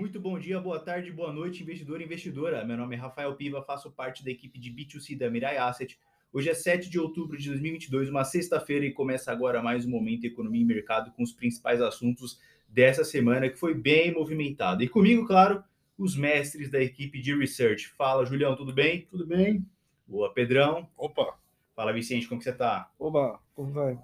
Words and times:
Muito 0.00 0.18
bom 0.18 0.38
dia, 0.38 0.58
boa 0.58 0.80
tarde, 0.80 1.12
boa 1.12 1.30
noite, 1.30 1.62
investidor 1.62 2.00
e 2.00 2.04
investidora. 2.04 2.64
Meu 2.64 2.74
nome 2.74 2.96
é 2.96 2.98
Rafael 2.98 3.34
Piva, 3.34 3.60
faço 3.60 3.90
parte 3.90 4.24
da 4.24 4.30
equipe 4.30 4.58
de 4.58 4.70
B2C 4.70 5.14
da 5.14 5.28
Mirai 5.28 5.58
Asset. 5.58 6.00
Hoje 6.32 6.48
é 6.48 6.54
7 6.54 6.88
de 6.88 6.98
outubro 6.98 7.36
de 7.36 7.50
2022, 7.50 8.08
uma 8.08 8.24
sexta-feira, 8.24 8.86
e 8.86 8.92
começa 8.92 9.30
agora 9.30 9.62
mais 9.62 9.84
um 9.84 9.90
Momento 9.90 10.24
Economia 10.24 10.62
e 10.62 10.64
Mercado 10.64 11.12
com 11.12 11.22
os 11.22 11.34
principais 11.34 11.82
assuntos 11.82 12.40
dessa 12.66 13.04
semana, 13.04 13.50
que 13.50 13.58
foi 13.58 13.74
bem 13.74 14.10
movimentada. 14.14 14.82
E 14.82 14.88
comigo, 14.88 15.26
claro, 15.26 15.62
os 15.98 16.16
mestres 16.16 16.70
da 16.70 16.80
equipe 16.80 17.20
de 17.20 17.36
research. 17.36 17.88
Fala, 17.88 18.24
Julião, 18.24 18.56
tudo 18.56 18.72
bem? 18.72 19.06
Tudo 19.10 19.26
bem. 19.26 19.66
Boa, 20.08 20.32
Pedrão. 20.32 20.88
Opa. 20.96 21.38
Fala, 21.76 21.92
Vicente, 21.92 22.26
como 22.26 22.38
que 22.38 22.44
você 22.44 22.54
tá? 22.54 22.90
Oba, 22.98 23.38
como 23.54 23.70
vai? 23.70 23.98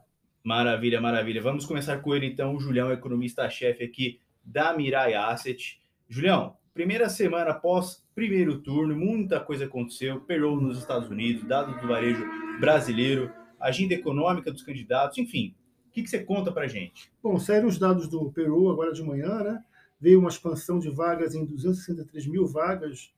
Maravilha, 0.44 1.00
maravilha. 1.00 1.40
Vamos 1.40 1.64
começar 1.64 2.00
com 2.00 2.14
ele, 2.14 2.26
então, 2.26 2.54
o 2.54 2.60
Julião, 2.60 2.92
economista-chefe 2.92 3.82
aqui 3.82 4.20
da 4.44 4.76
Mirai 4.76 5.14
Asset. 5.14 5.80
Julião, 6.09 6.56
primeira 6.73 7.09
semana 7.09 7.51
após 7.51 8.05
primeiro 8.15 8.60
turno, 8.60 8.96
muita 8.96 9.41
coisa 9.41 9.65
aconteceu, 9.65 10.20
perou 10.20 10.60
nos 10.60 10.79
Estados 10.79 11.09
Unidos, 11.10 11.46
dados 11.46 11.80
do 11.80 11.88
varejo 11.88 12.24
brasileiro, 12.60 13.32
agenda 13.60 13.95
econômica 13.95 14.52
dos 14.52 14.62
candidatos, 14.62 15.19
enfim. 15.19 15.55
O 15.88 15.91
que, 15.91 16.02
que 16.02 16.10
você 16.10 16.23
conta 16.23 16.52
para 16.52 16.69
gente? 16.69 17.10
Bom, 17.23 17.38
saíram 17.38 17.66
os 17.69 17.79
dados 17.79 18.09
do 18.09 18.30
Peru 18.30 18.70
agora 18.70 18.92
de 18.92 19.02
manhã, 19.02 19.42
né? 19.42 19.62
Veio 20.01 20.20
uma 20.20 20.29
expansão 20.29 20.79
de 20.79 20.91
vagas 20.91 21.34
em 21.34 21.45
263 21.45 22.27
mil 22.27 22.46
vagas 22.46 23.12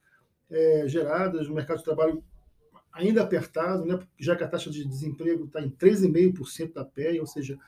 é, 0.50 0.84
geradas 0.86 1.48
no 1.48 1.54
mercado 1.54 1.78
de 1.78 1.84
trabalho 1.84 2.24
ainda 2.92 3.22
apertado, 3.22 3.84
né? 3.84 3.98
já 4.18 4.34
que 4.34 4.44
a 4.44 4.48
taxa 4.48 4.70
de 4.70 4.84
desemprego 4.84 5.44
está 5.44 5.60
em 5.60 5.70
13,5% 5.70 6.72
da 6.72 6.84
PEI, 6.84 7.20
ou 7.20 7.26
seja, 7.26 7.58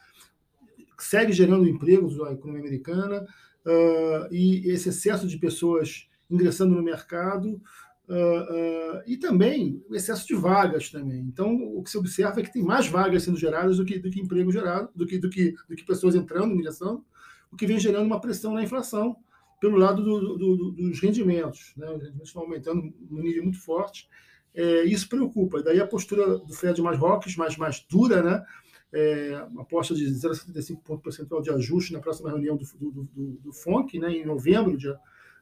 segue 0.99 1.33
gerando 1.33 1.69
empregos 1.69 2.17
na 2.17 2.33
economia 2.33 2.61
americana, 2.61 3.27
uh, 3.67 4.33
e 4.33 4.71
esse 4.71 4.89
excesso 4.89 5.27
de 5.27 5.39
pessoas 5.39 6.09
ingressando 6.31 6.75
no 6.75 6.83
mercado, 6.83 7.61
uh, 8.09 8.13
uh, 8.13 9.03
e 9.07 9.17
também 9.17 9.83
o 9.89 9.95
excesso 9.95 10.27
de 10.27 10.35
vagas 10.35 10.91
também. 10.91 11.21
Então, 11.21 11.55
o 11.55 11.83
que 11.83 11.91
se 11.91 11.99
observa 11.99 12.41
é 12.41 12.43
que 12.43 12.53
tem 12.53 12.63
mais 12.63 12.87
vagas 12.87 13.23
sendo 13.23 13.39
geradas 13.39 13.79
do 13.79 13.85
que, 13.85 13.99
do 13.99 14.11
que 14.11 14.21
emprego 14.21 14.53
gerado, 14.53 14.91
do 14.95 15.07
que, 15.07 15.19
do, 15.19 15.29
que, 15.29 15.55
do 15.69 15.77
que 15.77 15.85
pessoas 15.85 16.15
entrando, 16.15 16.55
ingressando, 16.55 17.05
o 17.51 17.57
que 17.57 17.67
vem 17.67 17.81
gerando 17.81 18.07
uma 18.07 18.21
pressão 18.21 18.55
na 18.55 18.63
inflação 18.63 19.17
pelo 19.61 19.77
lado 19.77 20.03
do, 20.03 20.39
do, 20.39 20.71
dos 20.73 21.01
rendimentos. 21.01 21.73
Né? 21.77 21.87
Os 21.87 22.03
rendimentos 22.03 22.29
estão 22.29 22.43
aumentando 22.43 22.93
num 23.11 23.23
nível 23.23 23.43
muito 23.43 23.61
forte. 23.61 24.09
É, 24.55 24.85
isso 24.85 25.09
preocupa. 25.09 25.63
Daí 25.63 25.81
a 25.81 25.87
postura 25.87 26.39
do 26.39 26.53
Fed 26.53 26.81
mais 26.81 26.99
rocks, 26.99 27.37
mais, 27.37 27.57
mais 27.57 27.85
dura, 27.89 28.23
né? 28.23 28.45
É, 28.93 29.47
uma 29.51 29.63
aposta 29.63 29.95
de 29.95 30.05
0,75 30.07 30.83
ponto 30.83 31.03
percentual 31.03 31.41
de 31.41 31.51
ajuste 31.51 31.93
na 31.93 32.01
próxima 32.01 32.31
reunião 32.31 32.57
do, 32.57 32.65
do, 32.79 32.91
do, 33.05 33.31
do 33.45 33.53
FONC, 33.53 33.99
né, 33.99 34.13
em 34.13 34.27
novembro, 34.27 34.77
dia, 34.77 34.97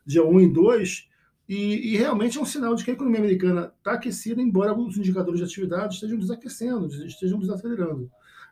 dia 0.04 0.24
1 0.24 0.40
e 0.40 0.52
2, 0.52 1.08
e, 1.48 1.94
e 1.94 1.96
realmente 1.96 2.36
é 2.36 2.40
um 2.40 2.44
sinal 2.44 2.74
de 2.74 2.84
que 2.84 2.90
a 2.90 2.94
economia 2.94 3.20
americana 3.20 3.72
está 3.78 3.92
aquecida, 3.92 4.42
embora 4.42 4.70
alguns 4.70 4.98
indicadores 4.98 5.40
de 5.40 5.46
atividade 5.46 5.94
estejam 5.94 6.18
desaquecendo, 6.18 6.86
estejam 7.06 7.38
desacelerando. 7.38 8.10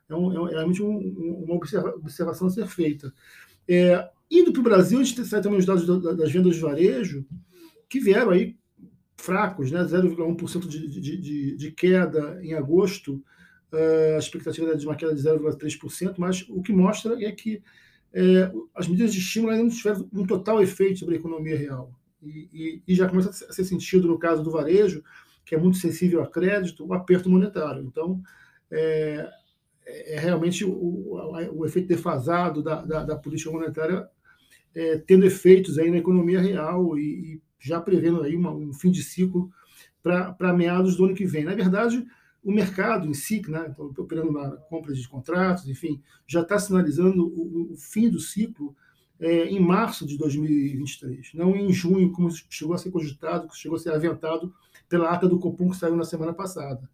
É, 0.09 0.15
um, 0.15 0.49
é 0.49 0.53
realmente 0.53 0.83
um, 0.83 1.45
uma 1.45 1.55
observa, 1.55 1.91
observação 1.91 2.47
a 2.47 2.51
ser 2.51 2.67
feita. 2.67 3.13
É, 3.69 4.09
indo 4.31 4.51
para 4.51 4.61
o 4.61 4.65
Brasil, 4.65 4.99
a 4.99 5.05
gente 5.05 5.25
sai 5.27 5.43
também 5.43 5.59
os 5.59 5.67
dados 5.67 5.87
das 6.17 6.33
vendas 6.33 6.55
de 6.55 6.63
varejo, 6.63 7.27
que 7.89 8.01
vieram 8.01 8.31
aí 8.31 8.57
fracos, 9.17 9.71
né? 9.71 9.81
0,1% 9.81 10.67
de, 10.67 10.89
de, 10.89 11.17
de, 11.19 11.57
de 11.57 11.73
queda 11.73 12.39
em 12.43 12.55
agosto, 12.55 13.23
a 13.72 14.19
expectativa 14.19 14.69
era 14.69 14.77
de 14.77 14.86
uma 14.86 14.95
queda 14.95 15.14
de 15.14 15.20
0,3%, 15.20 16.14
mas 16.19 16.45
o 16.48 16.62
que 16.62 16.72
mostra 16.72 17.22
é 17.25 17.33
que 17.33 17.62
é, 18.12 18.50
as 18.75 18.88
medidas 18.88 19.12
de 19.12 19.19
estímulo 19.19 19.53
ainda 19.53 19.65
não 19.65 19.71
tiveram 19.71 20.09
um 20.12 20.27
total 20.27 20.62
efeito 20.62 21.00
sobre 21.00 21.16
a 21.16 21.19
economia 21.19 21.56
real. 21.56 21.93
E, 22.22 22.49
e, 22.53 22.82
e, 22.88 22.94
já 22.94 23.09
começa 23.09 23.28
a 23.28 23.53
ser 23.53 23.65
sentido 23.65 24.09
no 24.09 24.19
caso 24.19 24.43
do 24.43 24.50
varejo, 24.50 25.03
que 25.44 25.55
é 25.55 25.59
muito 25.59 25.76
sensível 25.76 26.22
a 26.22 26.26
crédito, 26.26 26.87
o 26.87 26.94
aperto 26.94 27.28
monetário. 27.28 27.82
Então, 27.82 28.22
é, 28.71 29.28
é 29.87 30.19
realmente 30.19 30.65
o, 30.65 30.71
o, 30.71 31.59
o, 31.59 31.66
efeito 31.66 31.88
defasado 31.88 32.62
da, 32.62 32.82
da, 32.82 33.05
da 33.05 33.16
política 33.16 33.50
monetária 33.50 34.09
é, 34.75 34.99
tendo 34.99 35.26
efeitos 35.26 35.78
aí 35.78 35.91
na 35.91 35.99
economia 35.99 36.41
real 36.41 36.99
e, 36.99 37.03
e 37.34 37.43
já 37.59 37.81
prevendo 37.81 38.22
aí 38.22 38.34
uma, 38.34 38.50
um 38.50 38.72
fim 38.72 38.91
de 38.91 39.03
ciclo 39.03 39.50
para 40.03 40.53
meados 40.53 40.97
do 40.97 41.05
ano 41.05 41.15
que 41.15 41.25
vem. 41.25 41.44
Na 41.44 41.55
verdade, 41.55 42.06
o 42.47 42.53
mercado 42.53 43.09
em 43.09 43.12
si, 43.12 43.43
né, 43.49 43.67
então, 43.69 43.93
operando 43.99 44.31
na 44.31 44.53
compra 44.53 44.95
de 44.95 45.09
contratos, 45.09 45.69
enfim, 45.69 46.01
já 46.29 46.43
está 46.43 46.57
sinalizando 46.61 47.27
o, 47.27 47.73
o, 47.73 47.77
fim 47.77 48.09
do 48.09 48.21
ciclo 48.21 48.73
é, 49.19 49.47
em 49.47 49.59
março 49.59 50.07
de 50.07 50.17
2023, 50.17 51.35
não 51.35 51.56
em 51.56 51.73
junho, 51.73 52.12
como 52.12 52.31
chegou 52.49 52.77
a 52.77 52.79
ser 52.79 52.93
cogitado, 52.93 53.53
chegou 53.53 53.75
a 53.75 53.81
ser 53.81 53.93
aventado 53.93 54.55
pela 54.89 55.11
ata 55.11 55.29
do 55.29 55.41
Copom 55.41 55.71
que 55.71 55.77
saiu 55.77 55.97
na 55.97 56.05
semana 56.05 56.33
passada. 56.33 56.89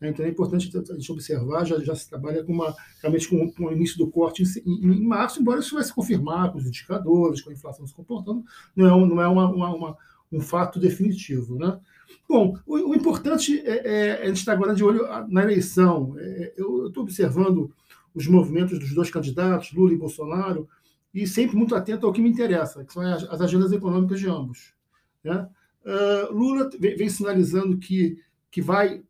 Né. 0.00 0.08
Então 0.08 0.24
é 0.24 0.30
importante 0.30 0.70
a 0.74 0.94
gente 0.94 1.12
observar, 1.12 1.66
já, 1.66 1.78
já 1.78 1.94
se 1.94 2.08
trabalha 2.08 2.42
com 2.42 2.54
uma, 2.54 2.74
realmente 3.02 3.28
com, 3.28 3.52
com 3.52 3.66
o 3.66 3.72
início 3.72 3.98
do 3.98 4.10
corte 4.10 4.44
em, 4.44 4.46
em, 4.64 4.92
em, 4.94 5.06
março, 5.06 5.42
embora 5.42 5.60
isso 5.60 5.74
vai 5.74 5.84
se 5.84 5.92
confirmar 5.92 6.52
com 6.52 6.56
os 6.56 6.66
indicadores, 6.66 7.42
com 7.42 7.50
a 7.50 7.52
inflação 7.52 7.86
se 7.86 7.92
comportando, 7.92 8.42
não 8.74 8.86
é, 8.86 8.94
um, 8.94 9.04
não 9.04 9.20
é 9.20 9.28
uma, 9.28 9.46
uma, 9.46 9.74
uma, 9.74 9.96
um 10.32 10.40
fato 10.40 10.80
definitivo. 10.80 11.58
Né? 11.58 11.78
Bom, 12.28 12.58
o, 12.66 12.90
o 12.90 12.94
importante 12.94 13.60
é, 13.60 13.86
é, 13.86 14.22
a 14.22 14.26
gente 14.26 14.38
está 14.38 14.52
agora 14.52 14.74
de 14.74 14.82
olho 14.82 15.06
na 15.28 15.42
eleição. 15.42 16.14
É, 16.18 16.54
eu 16.56 16.88
estou 16.88 17.02
observando 17.02 17.72
os 18.14 18.26
movimentos 18.26 18.78
dos 18.78 18.94
dois 18.94 19.10
candidatos, 19.10 19.72
Lula 19.72 19.92
e 19.92 19.98
Bolsonaro, 19.98 20.68
e 21.12 21.26
sempre 21.26 21.56
muito 21.56 21.74
atento 21.74 22.06
ao 22.06 22.12
que 22.12 22.20
me 22.20 22.30
interessa, 22.30 22.84
que 22.84 22.92
são 22.92 23.02
as, 23.02 23.24
as 23.24 23.40
agendas 23.40 23.72
econômicas 23.72 24.18
de 24.18 24.28
ambos. 24.28 24.74
Né? 25.22 25.48
Uh, 25.84 26.32
Lula 26.32 26.70
vem, 26.78 26.96
vem, 26.96 27.08
sinalizando 27.08 27.78
que, 27.78 28.18
que 28.50 28.60
vai 28.60 29.02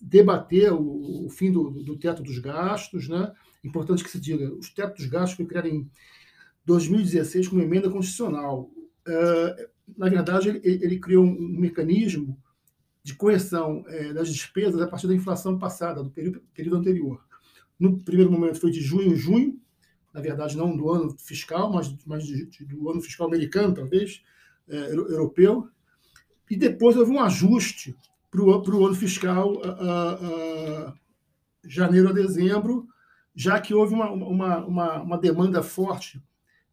debater 0.00 0.72
o, 0.72 1.26
o 1.26 1.30
fim 1.30 1.50
do, 1.50 1.70
do, 1.82 1.96
teto 1.96 2.22
dos 2.22 2.38
gastos. 2.38 3.08
Né? 3.08 3.32
Importante 3.64 4.04
que 4.04 4.10
se 4.10 4.20
diga, 4.20 4.52
os 4.54 4.70
tetos 4.70 4.98
dos 4.98 5.06
gastos 5.06 5.36
foi 5.36 5.46
criado 5.46 5.68
em 5.68 5.88
2016 6.64 7.48
como 7.48 7.62
emenda 7.62 7.90
constitucional. 7.90 8.70
Uh, 9.06 9.68
na 9.96 10.08
verdade, 10.08 10.48
ele, 10.48 10.60
ele 10.64 10.98
criou 10.98 11.24
um, 11.24 11.48
mecanismo 11.58 12.38
de 13.02 13.14
correção 13.14 13.84
é, 13.88 14.12
das 14.12 14.28
despesas 14.28 14.80
a 14.80 14.86
partir 14.86 15.08
da 15.08 15.14
inflação 15.14 15.58
passada, 15.58 16.02
do 16.02 16.10
período, 16.10 16.42
período 16.54 16.76
anterior. 16.76 17.24
No 17.78 17.98
primeiro 17.98 18.30
momento 18.30 18.60
foi 18.60 18.70
de 18.70 18.80
junho 18.80 19.12
em 19.12 19.16
junho, 19.16 19.60
na 20.12 20.20
verdade 20.20 20.56
não 20.56 20.76
do 20.76 20.90
ano 20.90 21.16
fiscal, 21.18 21.72
mas, 21.72 21.92
mas 22.06 22.24
de, 22.24 22.46
de, 22.46 22.64
do 22.64 22.88
ano 22.90 23.00
fiscal 23.00 23.26
americano, 23.26 23.74
talvez, 23.74 24.22
é, 24.68 24.92
europeu. 24.92 25.68
E 26.50 26.56
depois 26.56 26.96
houve 26.96 27.10
um 27.10 27.20
ajuste 27.20 27.96
para 28.30 28.42
o 28.42 28.86
ano 28.86 28.94
fiscal 28.94 29.60
a, 29.64 30.12
a, 30.12 30.94
janeiro 31.64 32.08
a 32.08 32.12
dezembro, 32.12 32.86
já 33.34 33.60
que 33.60 33.74
houve 33.74 33.94
uma, 33.94 34.10
uma, 34.10 34.64
uma, 34.64 35.02
uma 35.02 35.18
demanda 35.18 35.62
forte 35.62 36.22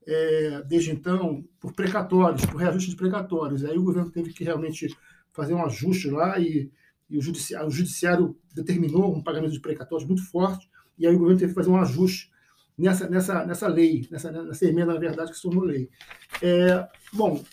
é, 0.09 0.63
desde 0.63 0.91
então, 0.91 1.45
por 1.59 1.71
precatórios, 1.73 2.43
por 2.43 2.57
reajuste 2.57 2.89
de 2.89 2.95
precatórios. 2.95 3.63
Aí 3.63 3.77
o 3.77 3.83
governo 3.83 4.09
teve 4.09 4.33
que 4.33 4.43
realmente 4.43 4.87
fazer 5.31 5.53
um 5.53 5.63
ajuste 5.63 6.09
lá 6.09 6.39
e, 6.39 6.71
e 7.07 7.17
o, 7.17 7.21
judiciário, 7.21 7.67
o, 7.67 7.71
judiciário, 7.71 8.35
determinou 8.55 9.15
um 9.15 9.21
pagamento 9.21 9.53
de 9.53 9.61
precatórios 9.61 10.07
muito 10.07 10.25
forte, 10.29 10.67
e 10.97 11.05
aí 11.05 11.15
o 11.15 11.19
governo 11.19 11.39
teve 11.39 11.51
que 11.51 11.59
fazer 11.59 11.69
um 11.69 11.79
ajuste 11.79 12.31
nessa, 12.75 13.07
nessa, 13.07 13.45
nessa 13.45 13.67
lei, 13.67 14.07
nessa, 14.09 14.31
nessa 14.31 14.65
emenda, 14.65 14.93
na 14.93 14.99
verdade, 14.99 15.29
que 15.29 15.37
se 15.37 15.43
tornou 15.43 15.63
lei. 15.63 15.87
É, 16.41 16.87
bom, 17.13 17.43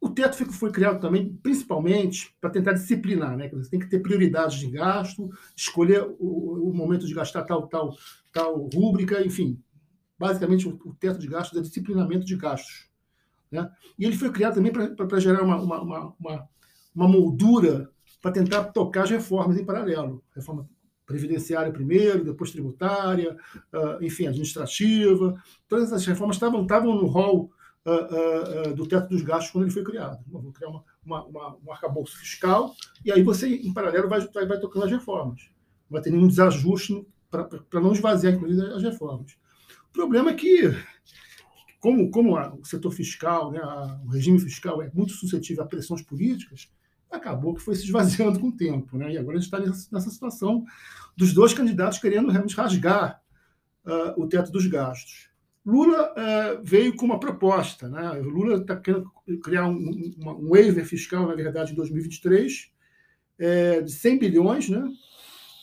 o 0.00 0.08
teto 0.08 0.36
foi 0.52 0.70
criado 0.70 1.00
também, 1.00 1.36
principalmente, 1.42 2.32
para 2.40 2.50
tentar 2.50 2.74
disciplinar, 2.74 3.36
né? 3.36 3.48
Você 3.48 3.70
tem 3.70 3.80
que 3.80 3.88
ter 3.88 3.98
prioridades 4.00 4.58
de 4.58 4.70
gasto, 4.70 5.28
escolher 5.56 6.02
o, 6.18 6.70
o 6.70 6.72
momento 6.72 7.06
de 7.06 7.14
gastar 7.14 7.42
tal, 7.42 7.66
tal, 7.66 7.96
tal 8.32 8.68
rúbrica, 8.72 9.24
enfim, 9.24 9.60
basicamente 10.22 10.68
o, 10.68 10.94
teto 11.00 11.18
de 11.18 11.26
gastos 11.26 11.58
é 11.58 11.62
disciplinamento 11.62 12.24
de 12.24 12.36
gastos. 12.36 12.88
Né? 13.50 13.68
E 13.98 14.04
ele 14.04 14.16
foi 14.16 14.30
criado 14.30 14.54
também 14.54 14.72
para 14.72 15.18
gerar 15.18 15.42
uma, 15.42 15.60
uma, 15.60 16.14
uma, 16.14 16.48
uma 16.94 17.08
moldura 17.08 17.90
para 18.20 18.30
tentar 18.30 18.64
tocar 18.66 19.02
as 19.02 19.10
reformas 19.10 19.58
em 19.58 19.64
paralelo. 19.64 20.22
Reforma 20.32 20.68
previdenciária 21.04 21.72
primeiro, 21.72 22.24
depois 22.24 22.52
tributária, 22.52 23.36
uh, 23.74 24.02
enfim, 24.02 24.28
administrativa. 24.28 25.34
Todas 25.68 25.86
essas 25.86 26.06
reformas 26.06 26.36
estavam, 26.36 26.62
estavam 26.62 26.94
no 26.94 27.06
rol 27.06 27.50
uh, 27.84 28.70
uh, 28.70 28.74
do 28.74 28.86
teto 28.86 29.08
dos 29.08 29.22
gastos 29.22 29.50
quando 29.50 29.64
ele 29.64 29.74
foi 29.74 29.82
criado. 29.82 30.22
Vamos 30.28 30.56
criar 30.56 30.70
uma, 30.70 30.84
uma, 31.04 31.24
uma, 31.24 31.56
um 31.66 31.72
arcabouço 31.72 32.16
fiscal 32.16 32.76
e 33.04 33.10
aí 33.10 33.24
você, 33.24 33.48
em 33.48 33.74
paralelo, 33.74 34.08
vai, 34.08 34.20
vai, 34.20 34.46
vai 34.46 34.60
tocando 34.60 34.84
as 34.84 34.92
reformas. 34.92 35.50
Não 35.90 35.96
vai 35.96 36.00
ter 36.00 36.12
nenhum 36.12 36.28
desajuste 36.28 37.04
para 37.28 37.80
não 37.80 37.92
esvaziar, 37.92 38.34
inclusive, 38.34 38.72
as 38.72 38.82
reformas. 38.84 39.36
O 39.92 39.94
problema 39.94 40.30
é 40.30 40.34
que, 40.34 40.74
como, 41.78 42.10
como 42.10 42.36
a, 42.36 42.54
o 42.54 42.64
setor 42.64 42.90
fiscal, 42.92 43.52
né, 43.52 43.60
a, 43.62 44.00
o 44.06 44.08
regime 44.08 44.40
fiscal 44.40 44.80
é 44.80 44.90
muito 44.94 45.12
suscetível 45.12 45.62
a 45.62 45.66
pressões 45.66 46.00
políticas, 46.00 46.70
acabou 47.10 47.54
que 47.54 47.60
foi 47.60 47.74
se 47.74 47.84
esvaziando 47.84 48.40
com 48.40 48.48
o 48.48 48.56
tempo. 48.56 48.96
Né? 48.96 49.12
E 49.12 49.18
agora 49.18 49.36
a 49.36 49.40
gente 49.40 49.52
está 49.52 49.60
nessa, 49.60 49.88
nessa, 49.92 50.10
situação 50.10 50.64
dos 51.14 51.34
dois 51.34 51.52
candidatos 51.52 51.98
querendo 51.98 52.30
realmente 52.30 52.56
rasgar 52.56 53.20
uh, 53.84 54.18
o 54.20 54.26
teto 54.26 54.50
dos 54.50 54.66
gastos. 54.66 55.28
Lula 55.64 56.10
uh, 56.12 56.64
veio 56.64 56.96
com 56.96 57.04
uma 57.04 57.20
proposta. 57.20 57.86
Né? 57.86 58.12
Lula 58.12 58.62
está 58.62 58.76
querendo 58.76 59.12
criar 59.42 59.68
um, 59.68 59.76
um, 59.76 60.48
waiver 60.48 60.86
fiscal, 60.86 61.28
na 61.28 61.34
verdade, 61.34 61.72
em 61.72 61.76
2023, 61.76 62.72
é, 63.38 63.82
de 63.82 63.92
100 63.92 64.18
bilhões, 64.18 64.68
né? 64.70 64.82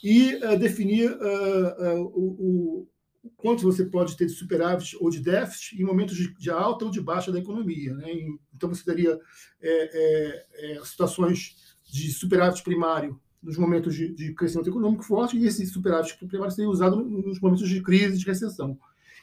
e 0.04 0.36
uh, 0.36 0.58
definir 0.58 1.12
uh, 1.12 2.02
o, 2.14 2.84
o, 2.84 2.88
quanto 3.36 3.63
você 3.63 3.86
pode 3.86 4.16
ter 4.16 4.25
de 4.25 4.33
superávit 4.33 4.98
ou 5.00 5.10
de 5.10 5.19
déficit 5.19 5.80
em 5.80 5.86
momentos 5.86 6.16
de, 6.16 6.33
de 6.36 6.50
alta 6.50 6.86
ou 6.86 6.92
de 6.92 7.01
baixa 7.01 7.31
da 7.31 7.39
economia. 7.39 7.94
Né? 7.94 8.12
Então, 8.56 8.69
você 8.69 8.83
teria 8.83 9.19
é, 9.62 9.69
é, 9.71 10.77
é, 10.77 10.86
situações 10.86 11.77
de 11.83 12.12
superávit 12.12 12.63
primário 12.63 13.19
nos 13.42 13.57
momentos 13.57 13.95
de, 13.95 14.13
de, 14.13 14.33
crescimento 14.33 14.69
econômico 14.69 15.04
forte 15.04 15.38
e 15.38 15.45
esse 15.45 15.66
superávit 15.66 16.18
primário 16.27 16.54
seria 16.54 16.69
usado 16.69 16.98
nos 16.98 17.39
momentos 17.39 17.68
de 17.68 17.81
crise, 17.81 18.18
de 18.18 18.25
recessão. 18.25 18.77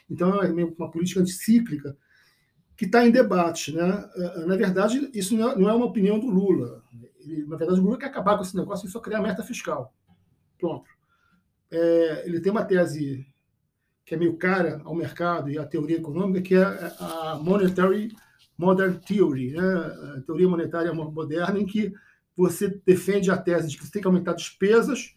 Então, 0.09 0.41
é 0.41 0.51
uma 0.51 0.89
política 0.89 1.19
anticíclica 1.19 1.95
que 2.75 2.85
está 2.85 3.05
em 3.05 3.11
debate. 3.11 3.73
Né? 3.73 4.09
Na 4.45 4.55
verdade, 4.55 5.09
isso 5.13 5.35
não 5.35 5.69
é 5.69 5.73
uma 5.73 5.85
opinião 5.85 6.19
do 6.19 6.27
Lula. 6.27 6.83
na 7.47 7.57
verdade, 7.57 7.79
o 7.79 7.83
Lula 7.83 7.97
quer 7.97 8.07
acabar 8.07 8.37
com 8.37 8.43
esse 8.43 8.55
negócio 8.55 8.87
e 8.87 8.91
só 8.91 8.99
criar 8.99 9.21
meta 9.21 9.43
fiscal. 9.43 9.93
Pronto. 10.57 10.89
É, 11.69 12.23
ele 12.25 12.39
tem 12.39 12.51
uma 12.51 12.63
tese 12.63 13.25
que 14.07 14.15
é 14.15 14.17
meio 14.17 14.37
cara 14.37 14.81
ao 14.85 14.95
mercado 14.95 15.51
e 15.51 15.59
à 15.59 15.65
teoria 15.65 15.97
econômica, 15.97 16.41
que 16.41 16.55
é 16.55 16.63
a 16.63 17.37
Monetary 17.43 18.15
Modern 18.57 18.93
Theory, 18.99 19.51
né? 19.51 19.61
a 20.17 20.21
teoria 20.21 20.47
monetária 20.47 20.93
moderna, 20.93 21.59
em 21.59 21.65
que 21.65 21.93
você 22.35 22.69
defende 22.85 23.29
a 23.29 23.35
tese 23.35 23.67
de 23.67 23.77
que 23.77 23.85
você 23.85 23.91
tem 23.91 24.01
que 24.01 24.07
aumentar 24.07 24.31
despesas, 24.31 25.13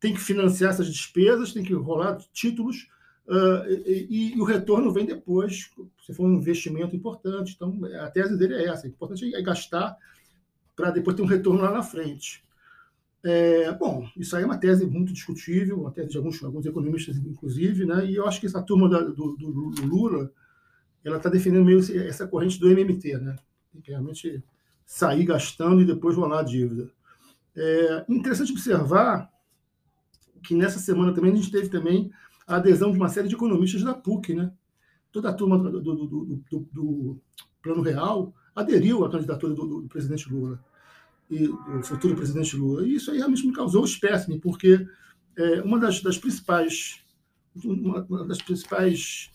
tem 0.00 0.12
que 0.12 0.20
financiar 0.20 0.72
essas 0.72 0.88
despesas, 0.88 1.52
tem 1.52 1.62
que 1.62 1.74
rolar 1.74 2.18
títulos, 2.32 2.88
uh, 3.28 3.70
e, 3.86 4.34
e, 4.34 4.40
o 4.40 4.44
retorno 4.44 4.92
vem 4.92 5.06
depois, 5.06 5.70
se 6.04 6.12
for 6.12 6.26
um 6.26 6.34
investimento 6.34 6.96
importante. 6.96 7.54
Então, 7.54 7.78
a 8.00 8.10
tese 8.10 8.36
dele 8.36 8.54
é 8.54 8.66
essa: 8.66 8.84
o 8.84 8.90
importante 8.90 9.32
é 9.32 9.42
gastar 9.42 9.96
para 10.74 10.90
depois 10.90 11.14
ter 11.14 11.22
um 11.22 11.26
retorno 11.26 11.62
lá 11.62 11.70
na 11.70 11.82
frente. 11.84 12.43
É, 13.26 13.72
bom, 13.72 14.06
isso 14.18 14.36
aí 14.36 14.42
é 14.42 14.46
uma 14.46 14.58
tese 14.58 14.84
muito 14.84 15.10
discutível, 15.10 15.80
uma 15.80 15.90
tese 15.90 16.10
de 16.10 16.18
alguns, 16.18 16.44
alguns 16.44 16.66
economistas, 16.66 17.16
inclusive, 17.16 17.86
né? 17.86 18.04
e 18.04 18.16
eu 18.16 18.28
acho 18.28 18.38
que 18.38 18.44
essa 18.44 18.60
turma 18.60 18.86
da, 18.86 19.00
do, 19.00 19.34
do, 19.34 19.86
Lula 19.86 20.30
ela 21.02 21.16
está 21.16 21.30
defendendo 21.30 21.64
meio 21.64 21.78
essa 22.06 22.28
corrente 22.28 22.60
do 22.60 22.68
MMT, 22.68 23.18
né? 23.18 23.36
Realmente 23.82 24.42
sair 24.84 25.24
gastando 25.24 25.80
e 25.80 25.86
depois 25.86 26.16
rolar 26.16 26.40
a 26.40 26.44
dívida. 26.44 26.90
É 27.56 28.04
interessante 28.08 28.52
observar 28.52 29.30
que 30.42 30.54
nessa 30.54 30.78
semana 30.78 31.14
também 31.14 31.32
a 31.32 31.36
gente 31.36 31.50
teve 31.50 31.68
também 31.68 32.10
a 32.46 32.56
adesão 32.56 32.92
de 32.92 32.98
uma 32.98 33.08
série 33.08 33.28
de 33.28 33.34
economistas 33.34 33.82
da 33.82 33.94
PUC, 33.94 34.34
né? 34.34 34.52
Toda 35.10 35.30
a 35.30 35.32
turma 35.32 35.58
do, 35.58 35.80
do, 35.80 35.94
do, 35.94 36.68
do 36.72 37.20
Plano 37.62 37.82
Real 37.82 38.34
aderiu 38.54 39.04
à 39.04 39.10
candidatura 39.10 39.54
do, 39.54 39.82
presidente 39.88 40.30
Lula 40.30 40.62
e 41.30 41.48
o 41.48 41.82
futuro 41.82 42.14
presidente 42.14 42.56
Lula. 42.56 42.86
E 42.86 42.94
isso 42.94 43.10
aí 43.10 43.18
realmente 43.18 43.46
me 43.46 43.52
causou 43.52 43.84
espécime, 43.84 44.38
porque 44.38 44.86
é, 45.36 45.62
uma 45.62 45.78
das, 45.78 46.00
das, 46.00 46.18
principais 46.18 47.00
uma 47.64 48.24
das 48.26 48.42
principais 48.42 49.30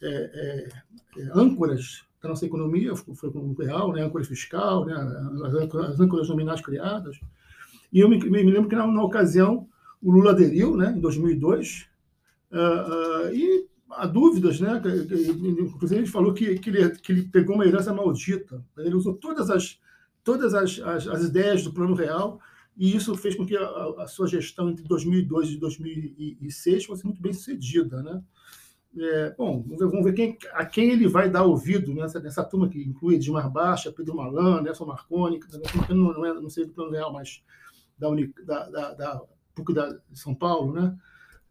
é, 0.00 0.08
é, 0.08 1.20
é 1.20 1.30
âncoras 1.34 2.04
da 2.22 2.28
nossa 2.28 2.46
economia 2.46 2.94
foi 2.94 3.30
o 3.30 3.54
real, 3.54 3.92
né, 3.92 4.02
âncora 4.02 4.24
fiscal, 4.24 4.84
né, 4.84 4.94
as 5.88 6.00
âncoras 6.00 6.28
nominais 6.28 6.60
criadas. 6.60 7.18
E 7.92 7.98
eu 7.98 8.08
me, 8.08 8.18
me 8.18 8.50
lembro 8.50 8.68
que 8.68 8.76
na, 8.76 8.86
na, 8.86 9.02
ocasião 9.02 9.68
o 10.00 10.10
Lula 10.10 10.30
aderiu, 10.30 10.76
né, 10.76 10.94
em 10.96 11.00
2002, 11.00 11.88
uh, 12.52 12.56
uh, 12.56 13.34
e 13.34 13.66
há 13.90 14.06
dúvidas, 14.06 14.60
né? 14.60 14.80
Inclusive 15.60 16.00
ele 16.00 16.06
falou 16.06 16.32
que, 16.32 16.58
que, 16.58 16.70
ele, 16.70 16.90
que 16.90 17.12
ele 17.12 17.22
pegou 17.24 17.54
uma 17.54 17.66
herança 17.66 17.92
maldita. 17.92 18.64
Ele 18.78 18.94
usou 18.94 19.14
todas 19.14 19.50
as 19.50 19.78
todas 20.24 20.54
as, 20.54 20.78
as, 20.80 21.06
as, 21.06 21.24
ideias 21.24 21.62
do 21.64 21.72
Plano 21.72 21.94
Real, 21.94 22.40
e 22.76 22.94
isso 22.96 23.14
fez 23.16 23.34
com 23.34 23.44
que 23.44 23.56
a, 23.56 23.66
a, 23.98 24.06
sua 24.06 24.26
gestão 24.26 24.70
entre 24.70 24.84
2002 24.84 25.50
e 25.50 25.58
2006 25.58 26.84
fosse 26.84 27.04
muito 27.04 27.20
bem 27.20 27.32
sucedida. 27.32 28.02
Né? 28.02 28.22
É, 28.98 29.34
bom, 29.36 29.62
vamos 29.62 29.78
ver, 29.78 29.86
vamos 29.88 30.04
ver 30.04 30.12
quem, 30.12 30.38
a 30.52 30.64
quem 30.64 30.90
ele 30.90 31.08
vai 31.08 31.30
dar 31.30 31.44
ouvido 31.44 31.94
nessa, 31.94 32.20
nessa 32.20 32.44
turma 32.44 32.68
que 32.68 32.82
inclui 32.82 33.16
Edmar 33.16 33.50
Baixa, 33.50 33.92
Pedro 33.92 34.16
Malan, 34.16 34.62
Nelson 34.62 34.86
Marconi, 34.86 35.40
não, 35.90 35.96
não, 35.96 36.24
é, 36.26 36.34
não 36.34 36.50
sei 36.50 36.66
do 36.66 36.72
Plano 36.72 36.92
Real, 36.92 37.12
mas 37.12 37.42
da, 37.98 38.10
da, 38.44 38.70
da, 38.70 38.94
da 38.94 39.22
PUC 39.54 39.72
da, 39.72 39.88
de 39.88 40.18
São 40.18 40.34
Paulo, 40.34 40.72
né? 40.72 40.96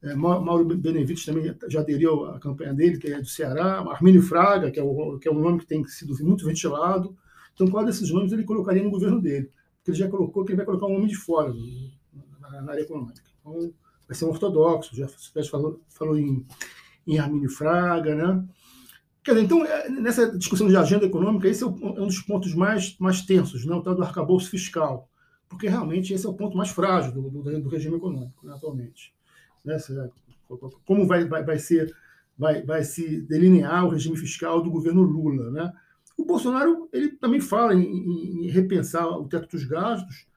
É, 0.03 0.15
Mauro 0.15 0.65
Benevides 0.65 1.25
também 1.25 1.55
já 1.67 1.79
aderiu 1.79 2.25
à 2.25 2.39
campanha 2.39 2.73
dele, 2.73 2.97
que 2.97 3.07
é 3.07 3.19
do 3.19 3.27
Ceará, 3.27 3.81
Armínio 3.81 4.23
Fraga, 4.23 4.71
que 4.71 4.79
é, 4.79 4.83
o, 4.83 5.19
que 5.19 5.27
é 5.27 5.31
um 5.31 5.39
nome 5.39 5.59
que 5.59 5.67
tem 5.67 5.85
sido 5.85 6.15
muito 6.25 6.43
ventilado, 6.43 7.15
então, 7.61 7.71
qual 7.71 7.85
desses 7.85 8.09
nomes 8.09 8.31
ele 8.31 8.43
colocaria 8.43 8.83
no 8.83 8.89
governo 8.89 9.21
dele? 9.21 9.51
Porque 9.77 9.91
ele 9.91 9.97
já 9.97 10.09
colocou 10.09 10.43
que 10.43 10.51
ele 10.51 10.57
vai 10.57 10.65
colocar 10.65 10.87
um 10.87 10.95
homem 10.95 11.07
de 11.07 11.15
fora 11.15 11.53
na, 12.39 12.61
na 12.61 12.71
área 12.71 12.81
econômica. 12.81 13.21
Então, 13.39 13.71
vai 14.07 14.17
ser 14.17 14.25
um 14.25 14.29
ortodoxo. 14.29 14.95
Já 14.95 15.07
falou, 15.49 15.79
falou 15.89 16.17
em, 16.17 16.43
em 17.05 17.19
Armínio 17.19 17.49
Fraga, 17.49 18.15
né? 18.15 18.43
Quer 19.23 19.33
dizer, 19.33 19.45
então, 19.45 19.63
é, 19.63 19.89
nessa 19.89 20.35
discussão 20.35 20.67
de 20.67 20.75
agenda 20.75 21.05
econômica, 21.05 21.47
esse 21.47 21.63
é, 21.63 21.67
é 21.67 21.69
um 21.69 22.07
dos 22.07 22.21
pontos 22.21 22.55
mais, 22.55 22.97
mais 22.97 23.21
tensos, 23.21 23.63
né? 23.63 23.75
o 23.75 23.81
tal 23.83 23.93
do 23.93 24.01
arcabouço 24.01 24.49
fiscal, 24.49 25.07
porque 25.47 25.67
realmente 25.67 26.11
esse 26.11 26.25
é 26.25 26.29
o 26.29 26.33
ponto 26.33 26.57
mais 26.57 26.69
frágil 26.69 27.11
do, 27.11 27.29
do, 27.29 27.61
do 27.61 27.69
regime 27.69 27.97
econômico 27.97 28.47
né, 28.47 28.53
atualmente. 28.53 29.13
Né? 29.63 29.77
Como 30.83 31.05
vai, 31.05 31.25
vai, 31.25 31.43
vai, 31.43 31.59
ser, 31.59 31.95
vai, 32.35 32.63
vai 32.63 32.83
se 32.83 33.21
delinear 33.21 33.85
o 33.85 33.89
regime 33.89 34.17
fiscal 34.17 34.63
do 34.63 34.71
governo 34.71 35.03
Lula? 35.03 35.51
Né? 35.51 35.71
O 36.21 36.25
Bolsonaro 36.25 36.87
ele 36.93 37.09
também 37.09 37.41
fala 37.41 37.73
em, 37.73 38.45
em, 38.45 38.47
repensar 38.47 39.07
o 39.07 39.27
teto 39.27 39.49
dos 39.49 39.63
gastos, 39.63 40.27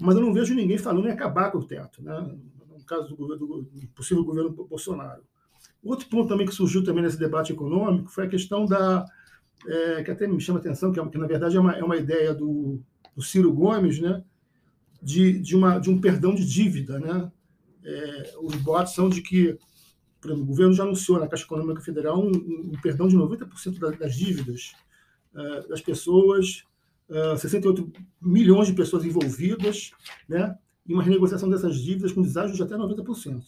mas 0.00 0.16
eu 0.16 0.22
não 0.22 0.32
vejo 0.32 0.54
ninguém 0.54 0.78
falando 0.78 1.06
em 1.08 1.12
acabar 1.12 1.50
com 1.50 1.58
o 1.58 1.66
teto, 1.66 2.02
né? 2.02 2.34
no 2.70 2.84
caso 2.84 3.14
do, 3.14 3.36
do, 3.36 3.46
do 3.62 3.88
possível 3.94 4.24
governo 4.24 4.50
Bolsonaro. 4.50 5.22
Outro 5.82 6.08
ponto 6.08 6.28
também 6.28 6.46
que 6.46 6.54
surgiu 6.54 6.82
também 6.82 7.02
nesse 7.02 7.18
debate 7.18 7.52
econômico 7.52 8.10
foi 8.10 8.24
a 8.24 8.28
questão 8.28 8.64
da 8.64 9.04
é, 9.66 10.02
que 10.02 10.10
até 10.10 10.26
me 10.26 10.40
chama 10.40 10.58
a 10.58 10.60
atenção, 10.60 10.90
que, 10.90 10.98
é, 10.98 11.06
que 11.06 11.18
na 11.18 11.26
verdade 11.26 11.56
é 11.56 11.60
uma, 11.60 11.72
é 11.72 11.84
uma 11.84 11.96
ideia 11.96 12.32
do, 12.32 12.80
do, 13.14 13.22
Ciro 13.22 13.52
Gomes, 13.52 14.00
né? 14.00 14.22
de, 15.02 15.38
de, 15.38 15.54
uma, 15.54 15.78
de 15.78 15.90
um 15.90 16.00
perdão 16.00 16.34
de 16.34 16.46
dívida. 16.46 16.98
Né? 16.98 17.30
É, 17.84 18.34
os 18.40 18.56
boatos 18.56 18.94
são 18.94 19.10
de 19.10 19.20
que 19.20 19.58
exemplo, 20.24 20.42
o 20.42 20.46
governo 20.46 20.72
já 20.72 20.82
anunciou 20.82 21.20
na 21.20 21.28
Caixa 21.28 21.44
Econômica 21.44 21.80
Federal 21.80 22.18
um, 22.18 22.30
um 22.30 22.80
perdão 22.82 23.06
de 23.06 23.16
90% 23.16 23.96
das 23.98 24.14
dívidas 24.14 24.72
uh, 25.36 25.68
das 25.68 25.80
pessoas, 25.80 26.64
uh, 27.08 27.34
eh, 27.34 27.36
68 27.36 27.92
milhões 28.20 28.68
de 28.68 28.74
pessoas 28.74 29.04
envolvidas, 29.04 29.92
né? 30.28 30.56
e 30.86 30.94
uma 30.94 31.02
renegociação 31.02 31.48
dessas 31.50 31.76
dívidas 31.76 32.12
com 32.12 32.22
deságio 32.22 32.56
de 32.56 32.62
até 32.62 32.76
90%. 32.76 33.42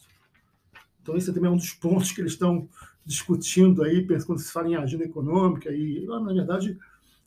Então, 1.00 1.16
esse 1.16 1.32
também 1.32 1.50
é 1.50 1.52
um 1.52 1.56
dos 1.56 1.72
pontos 1.72 2.12
que 2.12 2.20
eles 2.20 2.32
estão 2.32 2.68
discutindo 3.04 3.82
aí, 3.82 4.06
quando 4.26 4.38
se 4.38 4.52
fala 4.52 4.68
em 4.68 4.76
agenda 4.76 5.04
econômica, 5.04 5.72
e, 5.72 6.04
na 6.06 6.32
verdade, 6.32 6.76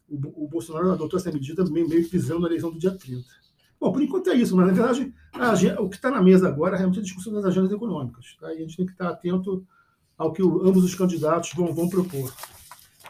o, 0.07 0.43
o 0.45 0.47
Bolsonaro 0.47 0.91
adotou 0.91 1.19
essa 1.19 1.31
medida 1.31 1.63
meio, 1.65 1.89
meio 1.89 2.07
pisando 2.07 2.41
na 2.41 2.47
eleição 2.47 2.71
do 2.71 2.77
dia 2.77 2.91
30. 2.91 3.25
Bom, 3.79 3.91
por 3.91 4.03
enquanto 4.03 4.29
é 4.29 4.35
isso, 4.35 4.55
mas, 4.55 4.67
na 4.67 4.73
verdade, 4.73 5.11
agenda, 5.33 5.81
o 5.81 5.89
que 5.89 5.95
está 5.95 6.11
na 6.11 6.21
mesa 6.21 6.47
agora 6.47 6.75
é 6.75 6.77
realmente 6.77 6.99
a 6.99 7.03
discussão 7.03 7.33
das 7.33 7.45
agendas 7.45 7.71
econômicas. 7.71 8.37
Tá? 8.39 8.53
E 8.53 8.57
a 8.57 8.59
gente 8.59 8.77
tem 8.77 8.85
que 8.85 8.91
estar 8.91 9.09
atento 9.09 9.65
ao 10.15 10.31
que 10.31 10.43
ambos 10.43 10.83
os 10.83 10.93
candidatos 10.93 11.51
vão, 11.55 11.73
vão 11.73 11.89
propor. 11.89 12.31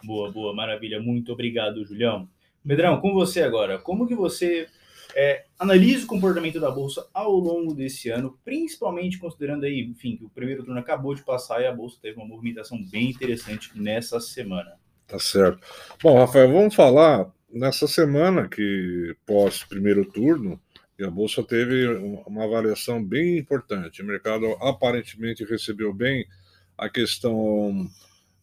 Boa, 0.04 0.32
boa, 0.32 0.54
maravilha. 0.54 1.00
Muito 1.00 1.32
obrigado, 1.32 1.86
Julião. 1.86 2.28
Pedrão, 2.66 3.00
com 3.00 3.14
você 3.14 3.42
agora. 3.42 3.80
Como 3.80 4.08
que 4.08 4.16
você 4.16 4.68
é, 5.16 5.46
analisa 5.58 6.06
o 6.06 6.08
comportamento 6.08 6.60
da 6.60 6.72
Bolsa 6.72 7.08
ao 7.14 7.34
longo 7.34 7.74
desse 7.74 8.10
ano, 8.10 8.38
principalmente 8.44 9.18
considerando 9.18 9.66
aí, 9.66 9.82
enfim, 9.82 10.16
que 10.16 10.26
o 10.26 10.30
primeiro 10.30 10.64
turno 10.64 10.80
acabou 10.80 11.14
de 11.16 11.24
passar 11.24 11.62
e 11.62 11.68
a 11.68 11.74
Bolsa 11.74 11.98
teve 12.02 12.18
uma 12.18 12.28
movimentação 12.28 12.82
bem 12.90 13.10
interessante 13.10 13.72
nessa 13.76 14.20
semana. 14.20 14.74
Tá 15.08 15.20
certo. 15.20 15.60
Bom, 16.02 16.18
Rafael, 16.18 16.52
vamos 16.52 16.74
falar 16.74 17.30
nessa 17.52 17.88
semana 17.88 18.48
que 18.48 19.16
pós 19.26 19.64
primeiro 19.64 20.06
turno, 20.06 20.60
a 21.04 21.10
Bolsa 21.10 21.44
teve 21.44 21.88
uma 22.28 22.44
avaliação 22.44 23.04
bem 23.04 23.38
importante. 23.38 24.02
O 24.02 24.06
mercado 24.06 24.46
aparentemente 24.62 25.44
recebeu 25.44 25.92
bem 25.94 26.26
a 26.78 26.88
questão 26.90 27.90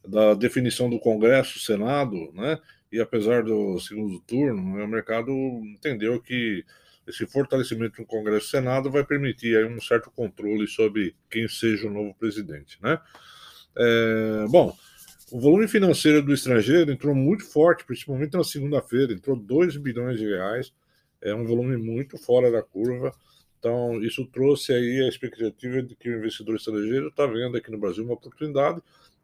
da 0.09 0.35
definição 0.35 0.89
do 0.89 0.99
Congresso, 0.99 1.59
Senado, 1.59 2.33
né? 2.33 2.59
E 2.91 3.01
apesar 3.01 3.43
do 3.43 3.79
segundo 3.79 4.19
turno, 4.21 4.77
né, 4.77 4.85
o 4.85 4.89
mercado 4.89 5.31
entendeu 5.31 6.21
que 6.21 6.65
esse 7.07 7.27
fortalecimento 7.27 8.01
no 8.01 8.07
Congresso 8.07 8.47
e 8.47 8.51
Senado 8.51 8.91
vai 8.91 9.05
permitir 9.05 9.57
aí 9.57 9.65
um 9.65 9.81
certo 9.81 10.11
controle 10.11 10.67
sobre 10.67 11.15
quem 11.31 11.47
seja 11.49 11.87
o 11.87 11.93
novo 11.93 12.15
presidente, 12.15 12.79
né? 12.83 12.99
É, 13.77 14.47
bom, 14.49 14.75
o 15.31 15.39
volume 15.39 15.69
financeiro 15.69 16.23
do 16.23 16.33
estrangeiro 16.33 16.91
entrou 16.91 17.15
muito 17.15 17.45
forte, 17.45 17.85
principalmente 17.85 18.35
na 18.35 18.45
segunda-feira, 18.45 19.13
entrou 19.13 19.37
2 19.37 19.77
bilhões 19.77 20.19
de 20.19 20.27
reais, 20.27 20.73
é 21.21 21.35
um 21.35 21.45
volume 21.45 21.77
muito 21.77 22.17
fora 22.17 22.51
da 22.51 22.63
curva. 22.63 23.13
Então, 23.59 24.03
isso 24.03 24.25
trouxe 24.27 24.73
aí 24.73 25.03
a 25.05 25.09
expectativa 25.09 25.83
de 25.83 25.97
que 25.97 26.09
o 26.09 26.17
investidor 26.17 26.57
estrangeiro 26.57 27.09
está 27.09 27.27
vendo 27.27 27.57
aqui 27.57 27.71
no 27.71 27.79
Brasil 27.79 28.05
uma 28.05 28.15
oportunidade 28.15 28.81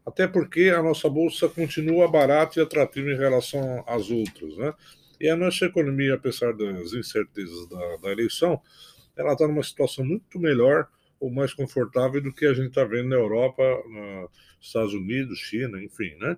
até 0.06 0.26
porque 0.26 0.68
a 0.68 0.82
nossa 0.82 1.08
bolsa 1.08 1.48
continua 1.48 2.08
barata 2.08 2.58
e 2.58 2.62
atrativa 2.62 3.10
em 3.10 3.16
relação 3.16 3.82
às 3.86 4.10
outras, 4.10 4.56
né? 4.56 4.74
E 5.20 5.28
a 5.28 5.36
nossa 5.36 5.64
economia, 5.66 6.14
apesar 6.14 6.52
das 6.52 6.92
incertezas 6.92 7.68
da, 7.68 7.96
da 7.96 8.12
eleição, 8.12 8.60
ela 9.16 9.32
está 9.32 9.46
numa 9.46 9.62
situação 9.62 10.04
muito 10.04 10.38
melhor 10.38 10.88
ou 11.20 11.30
mais 11.30 11.54
confortável 11.54 12.20
do 12.20 12.32
que 12.32 12.44
a 12.44 12.52
gente 12.52 12.68
está 12.68 12.84
vendo 12.84 13.08
na 13.08 13.16
Europa, 13.16 13.62
nos 13.88 14.30
Estados 14.60 14.92
Unidos, 14.92 15.38
China, 15.38 15.82
enfim, 15.82 16.14
né? 16.18 16.36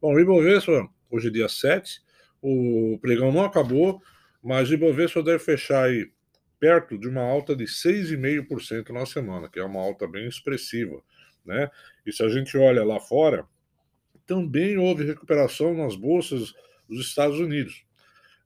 Bom, 0.00 0.14
o 0.14 0.20
Ibovespa, 0.20 0.88
hoje 1.10 1.28
é 1.28 1.30
dia 1.30 1.48
7, 1.48 2.00
o 2.40 2.98
pregão 3.02 3.32
não 3.32 3.44
acabou, 3.44 4.00
mas 4.42 4.70
o 4.70 4.74
Ibovespa 4.74 5.22
deve 5.22 5.38
fechar 5.38 5.84
aí 5.84 6.10
perto 6.58 6.98
de 6.98 7.08
uma 7.08 7.22
alta 7.22 7.56
de 7.56 7.64
6,5% 7.64 8.90
na 8.90 9.06
semana, 9.06 9.48
que 9.48 9.58
é 9.58 9.64
uma 9.64 9.80
alta 9.80 10.06
bem 10.06 10.28
expressiva. 10.28 11.02
Né? 11.44 11.70
E 12.06 12.12
se 12.12 12.22
a 12.22 12.28
gente 12.28 12.56
olha 12.56 12.84
lá 12.84 13.00
fora, 13.00 13.46
também 14.26 14.78
houve 14.78 15.04
recuperação 15.04 15.74
nas 15.74 15.96
bolsas 15.96 16.54
dos 16.88 17.06
Estados 17.06 17.38
Unidos. 17.38 17.84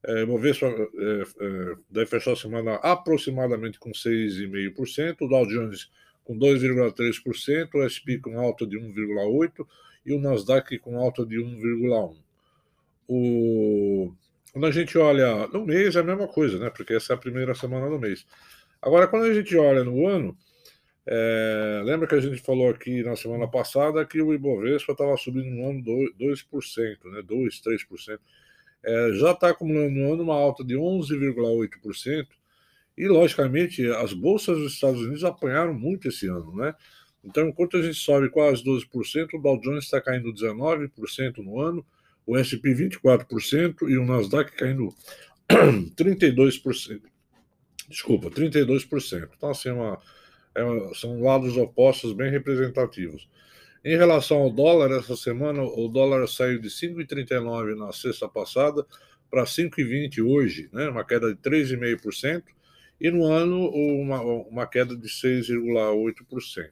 É, 0.06 0.22
Ibovespa 0.22 0.66
é, 0.66 1.22
é, 1.22 1.74
deve 1.90 2.06
fechar 2.06 2.32
a 2.32 2.36
semana 2.36 2.74
aproximadamente 2.76 3.78
com 3.78 3.90
6,5%, 3.90 5.16
o 5.22 5.28
Dow 5.28 5.46
Jones 5.46 5.90
com 6.24 6.38
2,3%, 6.38 7.74
o 7.74 7.82
S&P 7.82 8.18
com 8.18 8.38
alta 8.38 8.66
de 8.66 8.78
1,8% 8.78 9.66
e 10.04 10.12
o 10.12 10.20
Nasdaq 10.20 10.78
com 10.78 10.98
alta 10.98 11.24
de 11.24 11.36
1,1%. 11.36 12.16
O... 13.08 14.12
Quando 14.52 14.66
a 14.66 14.70
gente 14.70 14.96
olha 14.96 15.46
no 15.48 15.66
mês 15.66 15.96
é 15.96 16.00
a 16.00 16.04
mesma 16.04 16.28
coisa, 16.28 16.58
né? 16.58 16.70
Porque 16.70 16.94
essa 16.94 17.12
é 17.12 17.16
a 17.16 17.18
primeira 17.18 17.54
semana 17.54 17.88
do 17.88 17.98
mês. 17.98 18.26
Agora, 18.80 19.06
quando 19.06 19.24
a 19.24 19.34
gente 19.34 19.56
olha 19.56 19.84
no 19.84 20.06
ano, 20.06 20.36
é... 21.06 21.82
lembra 21.84 22.06
que 22.06 22.14
a 22.14 22.20
gente 22.20 22.40
falou 22.40 22.70
aqui 22.70 23.02
na 23.02 23.16
semana 23.16 23.48
passada 23.48 24.04
que 24.04 24.20
o 24.20 24.32
Ibovespa 24.32 24.92
estava 24.92 25.16
subindo 25.16 25.50
no 25.50 25.68
ano 25.70 25.82
2%, 25.82 27.10
né? 27.12 27.22
2, 27.22 27.60
3%. 27.60 28.18
É, 28.86 29.12
já 29.14 29.32
está 29.32 29.48
acumulando 29.48 29.90
no 29.90 30.12
ano 30.12 30.22
uma 30.22 30.34
alta 30.34 30.62
de 30.62 30.74
11,8%, 30.74 32.26
e 32.96 33.08
logicamente 33.08 33.86
as 33.90 34.12
bolsas 34.12 34.58
dos 34.58 34.74
Estados 34.74 35.00
Unidos 35.00 35.24
apanharam 35.24 35.74
muito 35.74 36.08
esse 36.08 36.28
ano, 36.28 36.54
né? 36.54 36.74
Então, 37.24 37.48
enquanto 37.48 37.76
a 37.78 37.82
gente 37.82 37.96
sobe 37.96 38.28
quase 38.28 38.62
12%, 38.62 39.34
o 39.34 39.38
Dow 39.38 39.58
Jones 39.60 39.84
está 39.84 40.00
caindo 40.00 40.32
19% 40.32 41.38
no 41.38 41.58
ano, 41.58 41.84
o 42.26 42.36
S&P 42.36 42.74
24% 42.74 43.88
e 43.88 43.96
o 43.96 44.04
Nasdaq 44.04 44.52
caindo 44.52 44.94
32%. 45.96 47.00
Desculpa, 47.88 48.30
32%. 48.30 49.30
Então, 49.36 49.50
assim, 49.50 49.70
é 49.70 49.72
uma, 49.72 49.98
é 50.54 50.94
são 50.94 51.20
lados 51.20 51.56
opostos 51.56 52.12
bem 52.12 52.30
representativos. 52.30 53.28
Em 53.84 53.96
relação 53.96 54.38
ao 54.38 54.50
dólar, 54.50 54.90
essa 54.92 55.14
semana 55.14 55.62
o 55.62 55.88
dólar 55.88 56.26
saiu 56.26 56.58
de 56.58 56.68
5,39 56.68 57.76
na 57.76 57.92
sexta 57.92 58.28
passada 58.28 58.86
para 59.30 59.44
5,20 59.44 60.24
hoje, 60.24 60.70
né? 60.72 60.88
uma 60.88 61.04
queda 61.04 61.34
de 61.34 61.40
3,5%, 61.40 62.44
e 63.00 63.10
no 63.10 63.24
ano 63.26 63.68
uma, 63.68 64.20
uma 64.22 64.66
queda 64.66 64.96
de 64.96 65.08
6,8%, 65.08 66.70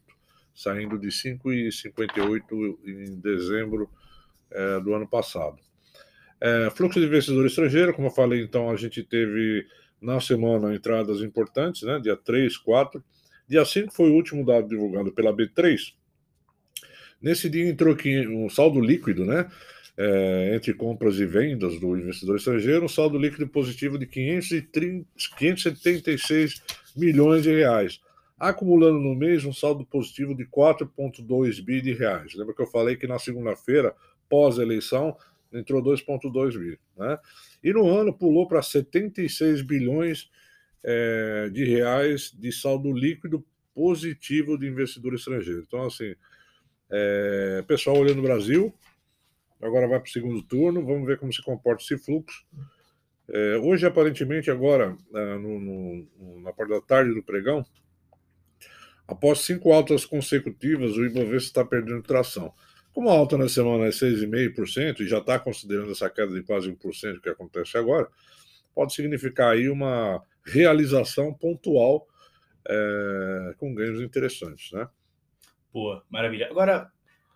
saindo 0.55 0.99
de 0.99 1.09
5,58 1.09 2.79
em 2.87 3.21
dezembro 3.21 3.91
é, 4.51 4.81
do 4.81 4.95
ano 4.95 5.07
passado. 5.07 5.59
É, 6.41 6.71
fluxo 6.71 6.99
de 6.99 7.07
investidor 7.07 7.47
estrangeiro, 7.47 7.93
como 7.95 8.09
eu 8.09 8.12
falei, 8.12 8.43
então, 8.43 8.71
a 8.71 8.77
gente 8.77 9.03
teve 9.03 9.67
na 10.01 10.21
semana 10.21 10.75
entradas 10.75 11.21
importantes, 11.21 11.83
né, 11.83 12.01
dia 12.01 12.17
3, 12.17 12.57
4. 12.57 13.03
Dia 13.52 13.66
5 13.66 13.92
foi 13.92 14.09
o 14.09 14.14
último 14.14 14.47
dado 14.47 14.66
divulgado 14.66 15.12
pela 15.12 15.30
B3. 15.30 15.92
Nesse 17.21 17.50
dia 17.50 17.68
entrou 17.68 17.92
aqui 17.92 18.26
um 18.26 18.49
saldo 18.49 18.80
líquido, 18.80 19.26
né? 19.26 19.47
É, 19.94 20.54
entre 20.56 20.73
compras 20.73 21.16
e 21.16 21.26
vendas 21.26 21.78
do 21.78 21.94
investidor 21.94 22.37
estrangeiro, 22.37 22.87
um 22.87 22.88
saldo 22.88 23.18
líquido 23.18 23.47
positivo 23.47 23.99
de 23.99 24.06
530, 24.06 25.06
576 25.37 26.62
milhões 26.97 27.42
de 27.42 27.54
reais, 27.54 28.00
acumulando 28.38 28.99
no 28.99 29.14
mês 29.14 29.44
um 29.44 29.52
saldo 29.52 29.85
positivo 29.85 30.35
de 30.35 30.47
4,2 30.47 31.62
bi 31.62 31.82
de 31.82 31.92
reais. 31.92 32.32
Lembra 32.35 32.54
que 32.54 32.62
eu 32.62 32.66
falei 32.66 32.97
que 32.97 33.06
na 33.06 33.18
segunda-feira 33.18 33.94
pós-eleição, 34.30 35.14
entrou 35.52 35.82
2,2 35.82 36.59
bi. 36.59 36.78
Né? 36.97 37.18
E 37.62 37.71
no 37.71 37.87
ano 37.87 38.14
pulou 38.14 38.49
para 38.49 38.62
76 38.62 39.61
bilhões 39.61 40.30
é, 40.85 41.49
de 41.51 41.65
reais 41.65 42.33
de 42.33 42.53
saldo 42.53 42.93
líquido 42.93 43.45
positivo 43.75 44.59
de 44.59 44.67
investidor 44.67 45.15
estrangeiro. 45.15 45.62
Então, 45.67 45.85
assim, 45.85 46.15
é, 46.91 47.65
pessoal 47.67 47.97
olhando 47.97 48.19
o 48.19 48.23
Brasil, 48.23 48.75
agora 49.61 49.89
vai 49.89 49.99
para 49.99 50.09
o 50.09 50.12
segundo 50.12 50.43
turno, 50.43 50.85
vamos 50.85 51.07
ver 51.07 51.19
como 51.19 51.33
se 51.33 51.43
comporta 51.43 51.83
esse 51.83 51.97
fluxo. 51.99 52.45
É, 53.29 53.57
hoje, 53.59 53.87
aparentemente, 53.87 54.51
agora, 54.51 54.97
é, 55.15 55.39
no, 55.39 55.59
no, 55.59 56.41
na 56.41 56.53
parte 56.53 56.71
da 56.71 56.81
tarde 56.81 57.15
do 57.15 57.23
pregão, 57.23 57.65
após 59.07 59.41
cinco 59.41 59.73
altas 59.73 60.05
consecutivas, 60.05 60.97
o 60.97 61.05
Ibovespa 61.05 61.37
está 61.37 61.65
perdendo 61.65 62.03
tração. 62.03 62.53
Como 62.93 63.09
a 63.09 63.12
alta 63.12 63.39
na 63.39 63.49
semana 63.49 63.87
é 63.87 63.89
6,5% 63.89 65.01
e 65.01 65.09
já 65.09 65.19
está 65.19 65.39
considerando 65.39 65.93
essa 65.93 66.11
queda 66.11 66.35
de 66.35 66.43
quase 66.43 66.71
1% 66.71 67.21
que 67.21 67.29
acontece 67.31 67.79
agora, 67.79 68.07
pode 68.75 68.93
significar 68.93 69.53
aí 69.53 69.71
uma 69.71 70.23
realização 70.45 71.33
pontual 71.33 72.07
é, 72.69 73.55
com 73.59 73.75
ganhos 73.75 74.01
interessantes, 74.01 74.73
né? 74.73 74.89
Boa, 75.73 76.05
maravilha. 76.11 76.49
Agora, 76.51 76.91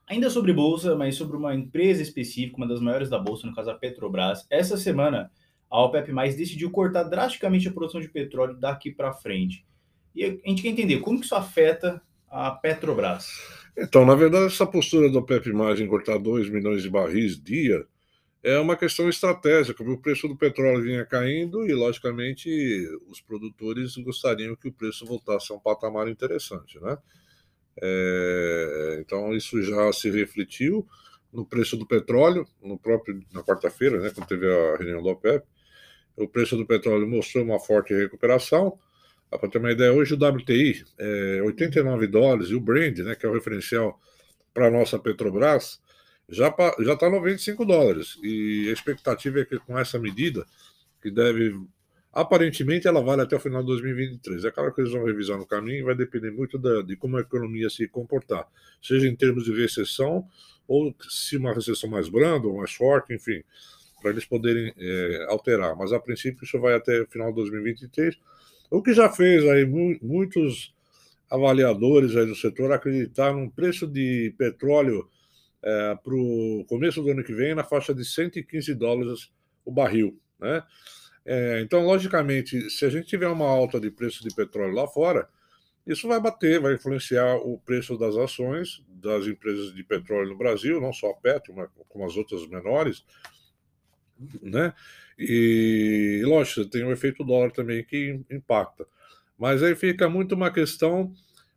ainda 0.07 0.31
sobre 0.31 0.53
bolsa, 0.53 0.95
mas 0.95 1.17
sobre 1.17 1.37
uma 1.37 1.55
empresa 1.55 2.03
específica, 2.03 2.57
uma 2.57 2.69
das 2.69 2.81
maiores 2.81 3.09
da 3.09 3.19
bolsa, 3.19 3.47
no 3.47 3.55
caso 3.55 3.71
a 3.71 3.75
Petrobras, 3.75 4.47
essa 4.51 4.77
semana 4.77 5.31
a 5.71 5.83
OPEP+ 5.83 6.13
decidiu 6.37 6.71
cortar 6.71 7.05
drasticamente 7.05 7.69
a 7.69 7.73
produção 7.73 8.01
de 8.01 8.09
petróleo 8.09 8.55
daqui 8.55 8.91
para 8.91 9.13
frente. 9.13 9.67
E 10.15 10.25
a 10.25 10.49
gente 10.49 10.63
quer 10.63 10.69
entender 10.69 11.01
como 11.01 11.19
que 11.19 11.27
isso 11.27 11.35
afeta 11.35 12.01
a 12.29 12.51
Petrobras. 12.51 13.29
Então, 13.77 14.07
na 14.07 14.15
verdade, 14.15 14.47
essa 14.47 14.67
postura 14.67 15.11
do 15.11 15.19
OPEP+, 15.19 15.51
em 15.51 15.87
cortar 15.87 16.19
2 16.19 16.49
milhões 16.49 16.83
de 16.83 16.89
barris 16.89 17.43
dia, 17.43 17.85
é 18.47 18.61
uma 18.61 18.76
questão 18.76 19.09
estratégica, 19.09 19.83
o 19.83 20.00
preço 20.00 20.29
do 20.29 20.37
petróleo 20.37 20.81
vinha 20.81 21.05
caindo 21.05 21.67
e, 21.67 21.75
logicamente, 21.75 22.49
os 23.09 23.21
produtores 23.21 23.97
gostariam 23.97 24.55
que 24.55 24.69
o 24.69 24.73
preço 24.73 25.05
voltasse 25.05 25.53
a 25.53 25.57
um 25.57 25.59
patamar 25.59 26.07
interessante, 26.07 26.79
né? 26.79 26.97
É, 27.83 28.99
então, 29.00 29.35
isso 29.35 29.61
já 29.65 29.93
se 29.93 30.09
refletiu 30.11 30.87
no 31.33 31.45
preço 31.45 31.76
do 31.76 31.85
petróleo, 31.85 32.47
no 32.62 32.79
próprio, 32.79 33.21
na 33.33 33.43
quarta-feira, 33.43 33.99
né, 33.99 34.12
quando 34.15 34.29
teve 34.29 34.47
a 34.47 34.76
reunião 34.76 35.03
do 35.03 35.09
OPEP, 35.09 35.45
o 36.17 36.29
preço 36.29 36.57
do 36.57 36.65
petróleo 36.65 37.07
mostrou 37.09 37.45
uma 37.45 37.59
forte 37.59 37.93
recuperação, 37.93 38.79
para 39.29 39.49
ter 39.49 39.59
uma 39.59 39.73
ideia, 39.73 39.93
hoje 39.93 40.15
o 40.15 40.17
WTI 40.17 40.85
é 40.99 41.43
89 41.43 42.07
dólares 42.07 42.50
e 42.50 42.55
o 42.55 42.61
Brand, 42.61 42.97
né, 42.99 43.17
que 43.17 43.26
é 43.26 43.29
o 43.29 43.35
referencial 43.35 44.00
para 44.55 44.69
a 44.69 44.71
nossa 44.71 45.00
Petrobras, 45.00 45.81
já 46.28 46.54
já 46.80 46.95
está 46.95 47.11
95 47.11 47.64
dólares. 47.64 48.18
E 48.23 48.68
a 48.68 48.73
expectativa 48.73 49.40
é 49.40 49.45
que 49.45 49.59
com 49.59 49.78
essa 49.78 49.99
medida, 49.99 50.47
que 51.02 51.11
deve 51.11 51.54
aparentemente 52.12 52.88
ela 52.88 53.02
vale 53.02 53.23
até 53.23 53.37
o 53.37 53.40
final 53.40 53.61
de 53.61 53.68
2023. 53.68 54.45
É 54.45 54.50
claro 54.50 54.73
que 54.73 54.80
eles 54.80 54.92
vão 54.92 55.04
revisar 55.04 55.37
no 55.37 55.47
caminho, 55.47 55.85
vai 55.85 55.95
depender 55.95 56.30
muito 56.30 56.59
da, 56.59 56.83
de 56.83 56.97
como 56.97 57.18
a 57.18 57.21
economia 57.21 57.68
se 57.68 57.87
comportar, 57.88 58.47
seja 58.83 59.06
em 59.06 59.14
termos 59.14 59.45
de 59.45 59.52
recessão 59.52 60.26
ou 60.66 60.95
se 61.09 61.37
uma 61.37 61.52
recessão 61.52 61.90
mais 61.90 62.09
branda 62.09 62.49
ou 62.49 62.56
mais 62.56 62.73
forte, 62.73 63.14
enfim, 63.14 63.45
para 64.00 64.11
eles 64.11 64.25
poderem 64.25 64.73
é, 64.78 65.26
alterar. 65.28 65.76
Mas 65.76 65.92
a 65.92 66.00
princípio 66.00 66.45
isso 66.45 66.59
vai 66.59 66.75
até 66.75 67.02
o 67.02 67.06
final 67.06 67.28
de 67.28 67.37
2023 67.37 68.18
o 68.71 68.83
que 68.83 68.92
já 68.92 69.09
fez 69.09 69.45
aí 69.47 69.64
muitos 69.64 70.75
avaliadores 71.30 72.16
aí 72.16 72.26
do 72.26 72.35
setor 72.35 72.73
acreditar 72.73 73.33
num 73.33 73.49
preço 73.49 73.87
de 73.87 74.35
petróleo 74.38 75.09
é, 75.66 75.96
para 75.96 76.14
o 76.14 76.64
começo 76.68 77.02
do 77.02 77.11
ano 77.11 77.25
que 77.25 77.35
vem 77.35 77.52
na 77.52 77.64
faixa 77.64 77.92
de 77.92 78.04
115 78.04 78.73
dólares 78.75 79.32
o 79.64 79.73
barril, 79.73 80.16
né? 80.38 80.62
É, 81.25 81.61
então, 81.61 81.85
logicamente, 81.85 82.70
se 82.70 82.85
a 82.85 82.88
gente 82.88 83.08
tiver 83.08 83.26
uma 83.26 83.49
alta 83.49 83.80
de 83.80 83.90
preço 83.90 84.23
de 84.23 84.32
petróleo 84.32 84.73
lá 84.73 84.87
fora, 84.87 85.28
isso 85.85 86.06
vai 86.06 86.20
bater, 86.20 86.61
vai 86.61 86.75
influenciar 86.75 87.35
o 87.38 87.58
preço 87.58 87.99
das 87.99 88.16
ações 88.16 88.80
das 88.88 89.26
empresas 89.26 89.75
de 89.75 89.82
petróleo 89.82 90.28
no 90.28 90.38
Brasil, 90.38 90.80
não 90.80 90.92
só 90.92 91.11
a 91.11 91.14
Petro, 91.14 91.52
mas 91.52 91.68
como 91.88 92.04
as 92.04 92.16
outras 92.16 92.46
menores, 92.46 93.04
né? 94.40 94.73
E, 95.18 96.23
lógico, 96.25 96.64
tem 96.66 96.85
o 96.85 96.92
efeito 96.92 97.25
dólar 97.25 97.50
também 97.50 97.82
que 97.82 98.20
impacta. 98.30 98.87
Mas 99.37 99.64
aí 99.64 99.75
fica 99.75 100.08
muito 100.08 100.37
uma 100.37 100.52
questão 100.52 101.12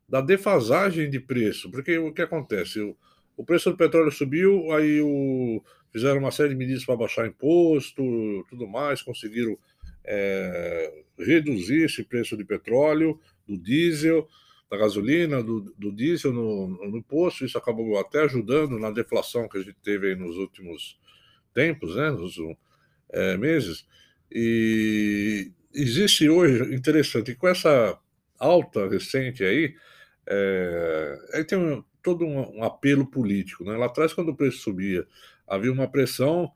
da 0.07 0.19
defasagem 0.19 1.11
de 1.11 1.19
preço, 1.19 1.69
porque 1.69 1.95
o 1.99 2.11
que 2.11 2.23
acontece? 2.23 2.79
O, 2.79 2.97
o 3.39 3.45
preço 3.45 3.71
do 3.71 3.77
petróleo 3.77 4.11
subiu, 4.11 4.69
aí 4.73 4.99
o, 4.99 5.63
fizeram 5.93 6.19
uma 6.19 6.29
série 6.29 6.49
de 6.49 6.55
medidas 6.55 6.83
para 6.83 6.97
baixar 6.97 7.25
imposto, 7.25 8.03
tudo 8.49 8.67
mais, 8.67 9.01
conseguiram 9.01 9.57
é, 10.03 11.03
reduzir 11.17 11.85
esse 11.85 12.03
preço 12.03 12.35
de 12.35 12.43
petróleo, 12.43 13.17
do 13.47 13.57
diesel, 13.57 14.27
da 14.69 14.75
gasolina, 14.75 15.41
do, 15.41 15.61
do 15.77 15.89
diesel 15.89 16.33
no, 16.33 16.67
no 16.67 17.01
posto, 17.01 17.45
isso 17.45 17.57
acabou 17.57 17.97
até 17.97 18.23
ajudando 18.23 18.77
na 18.77 18.91
deflação 18.91 19.47
que 19.47 19.57
a 19.57 19.61
gente 19.61 19.77
teve 19.81 20.15
nos 20.15 20.35
últimos 20.35 20.99
tempos, 21.53 21.95
né, 21.95 22.11
nos 22.11 22.35
é, 23.09 23.37
meses. 23.37 23.87
E 24.29 25.49
existe 25.73 26.27
hoje, 26.27 26.75
interessante, 26.75 27.33
com 27.35 27.47
essa 27.47 27.97
alta 28.37 28.85
recente 28.89 29.45
aí, 29.45 29.73
é, 30.27 31.17
aí 31.35 31.43
tem 31.45 31.57
um, 31.57 31.81
todo 32.01 32.25
um, 32.25 32.57
um, 32.57 32.63
apelo 32.63 33.05
político. 33.05 33.63
Né? 33.63 33.75
Lá 33.77 33.87
atrás, 33.87 34.13
quando 34.13 34.29
o 34.29 34.35
preço 34.35 34.59
subia, 34.59 35.05
havia 35.47 35.71
uma 35.71 35.87
pressão 35.87 36.51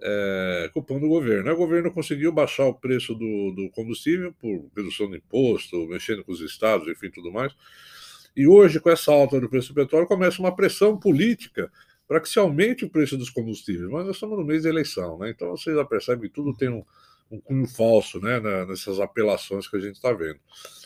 é, 0.00 0.70
culpando 0.72 1.06
o 1.06 1.08
governo. 1.08 1.52
O 1.52 1.56
governo 1.56 1.90
conseguiu 1.92 2.32
baixar 2.32 2.66
o 2.66 2.74
preço 2.74 3.14
do, 3.14 3.52
do 3.52 3.70
combustível 3.70 4.32
por 4.40 4.70
redução 4.76 5.10
de 5.10 5.16
imposto, 5.16 5.86
mexendo 5.86 6.24
com 6.24 6.32
os 6.32 6.40
estados, 6.40 6.88
enfim, 6.88 7.10
tudo 7.10 7.32
mais. 7.32 7.54
E 8.36 8.46
hoje, 8.46 8.78
com 8.78 8.90
essa 8.90 9.10
alta 9.10 9.40
do 9.40 9.48
preço 9.48 9.72
do 9.72 9.74
petróleo, 9.74 10.06
começa 10.06 10.40
uma 10.40 10.54
pressão 10.54 10.96
política 10.96 11.70
para 12.06 12.20
que 12.20 12.28
se 12.28 12.38
aumente 12.38 12.84
o 12.84 12.90
preço 12.90 13.16
dos 13.16 13.30
combustíveis. 13.30 13.90
Mas 13.90 14.06
nós 14.06 14.16
estamos 14.16 14.38
no 14.38 14.44
mês 14.44 14.62
da 14.62 14.70
eleição, 14.70 15.18
né? 15.18 15.30
Então 15.30 15.50
vocês 15.50 15.76
já 15.76 15.84
percebem 15.84 16.28
que 16.28 16.34
tudo 16.34 16.56
tem 16.56 16.68
um, 16.68 16.84
um 17.30 17.40
cunho 17.40 17.66
falso 17.66 18.20
né, 18.20 18.40
nessas 18.66 19.00
apelações 19.00 19.68
que 19.68 19.76
a 19.76 19.80
gente 19.80 19.96
está 19.96 20.12
vendo. 20.12 20.38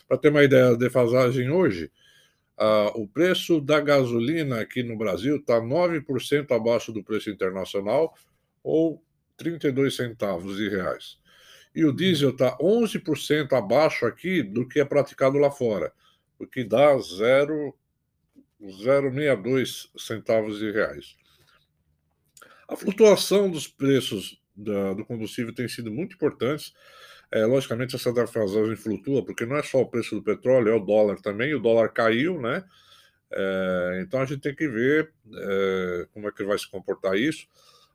Para 0.07 0.17
ter 0.17 0.29
uma 0.29 0.43
ideia 0.43 0.71
da 0.71 0.75
defasagem 0.75 1.49
hoje, 1.49 1.89
uh, 2.59 2.99
o 2.99 3.07
preço 3.07 3.61
da 3.61 3.79
gasolina 3.79 4.61
aqui 4.61 4.83
no 4.83 4.97
Brasil 4.97 5.37
está 5.37 5.59
9% 5.59 6.51
abaixo 6.51 6.91
do 6.91 7.03
preço 7.03 7.29
internacional, 7.29 8.13
ou 8.63 9.03
32 9.37 9.95
centavos 9.95 10.57
de 10.57 10.69
reais. 10.69 11.19
E 11.75 11.85
o 11.85 11.91
diesel 11.91 12.29
está 12.29 12.55
11% 12.57 13.53
abaixo 13.53 14.05
aqui 14.05 14.43
do 14.43 14.67
que 14.67 14.79
é 14.79 14.85
praticado 14.85 15.37
lá 15.37 15.49
fora, 15.49 15.91
o 16.37 16.45
que 16.45 16.63
dá 16.63 16.95
0,62 16.95 19.89
centavos 19.97 20.59
de 20.59 20.71
reais. 20.71 21.15
A 22.67 22.75
flutuação 22.75 23.49
dos 23.49 23.67
preços 23.67 24.39
da, 24.55 24.93
do 24.93 25.03
combustível 25.05 25.53
tem 25.53 25.67
sido 25.67 25.91
muito 25.91 26.15
importante. 26.15 26.73
É, 27.33 27.47
logicamente, 27.47 27.95
essa 27.95 28.13
defasagem 28.13 28.75
flutua, 28.75 29.25
porque 29.25 29.43
não 29.43 29.57
é 29.57 29.63
só 29.63 29.81
o 29.81 29.87
preço 29.87 30.13
do 30.13 30.21
petróleo, 30.21 30.69
é 30.69 30.75
o 30.75 30.79
dólar 30.79 31.19
também. 31.19 31.51
O 31.55 31.59
dólar 31.59 31.89
caiu, 31.89 32.39
né? 32.39 32.63
É, 33.31 34.03
então 34.03 34.21
a 34.21 34.25
gente 34.25 34.41
tem 34.41 34.53
que 34.53 34.67
ver 34.67 35.11
é, 35.33 36.07
como 36.13 36.27
é 36.27 36.31
que 36.31 36.43
vai 36.43 36.55
se 36.59 36.69
comportar 36.69 37.17
isso. 37.17 37.47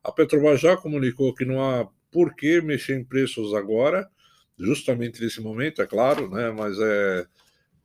A 0.02 0.10
Petrobras 0.10 0.60
já 0.60 0.76
comunicou 0.76 1.32
que 1.32 1.44
não 1.44 1.62
há 1.62 1.88
por 2.10 2.34
que 2.34 2.60
mexer 2.60 2.98
em 2.98 3.04
preços 3.04 3.54
agora, 3.54 4.10
justamente 4.58 5.22
nesse 5.22 5.40
momento, 5.40 5.80
é 5.80 5.86
claro, 5.86 6.28
né? 6.28 6.50
Mas 6.50 6.76
é, 6.80 7.26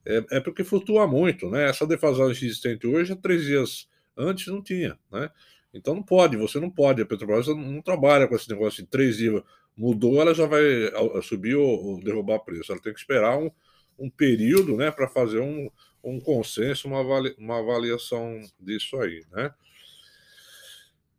é, 0.07 0.25
é 0.31 0.39
porque 0.39 0.63
flutua 0.63 1.05
muito, 1.05 1.51
né? 1.51 1.69
Essa 1.69 1.85
defasagem 1.85 2.47
existente 2.47 2.87
hoje, 2.87 3.13
há 3.13 3.15
três 3.15 3.43
dias 3.43 3.87
antes, 4.17 4.47
não 4.47 4.63
tinha, 4.63 4.97
né? 5.11 5.29
Então 5.71 5.93
não 5.93 6.01
pode, 6.01 6.35
você 6.35 6.59
não 6.59 6.71
pode. 6.71 7.03
A 7.03 7.05
Petrobras 7.05 7.47
não, 7.47 7.57
não 7.57 7.81
trabalha 7.81 8.27
com 8.27 8.35
esse 8.35 8.49
negócio 8.49 8.81
de 8.81 8.89
três 8.89 9.17
dias 9.17 9.43
mudou, 9.75 10.21
ela 10.21 10.33
já 10.33 10.45
vai 10.45 10.63
subir 11.21 11.55
ou, 11.55 11.99
derrubar 11.99 12.39
preço. 12.39 12.71
Ela 12.71 12.81
tem 12.81 12.93
que 12.93 12.99
esperar 12.99 13.37
um, 13.37 13.51
um 13.97 14.09
período, 14.09 14.77
né, 14.77 14.91
para 14.91 15.07
fazer 15.07 15.39
um, 15.39 15.69
um 16.03 16.19
consenso, 16.19 16.87
uma, 16.87 16.99
avali, 16.99 17.35
uma 17.37 17.59
avaliação 17.59 18.39
disso 18.59 18.97
aí, 18.97 19.23
né? 19.31 19.53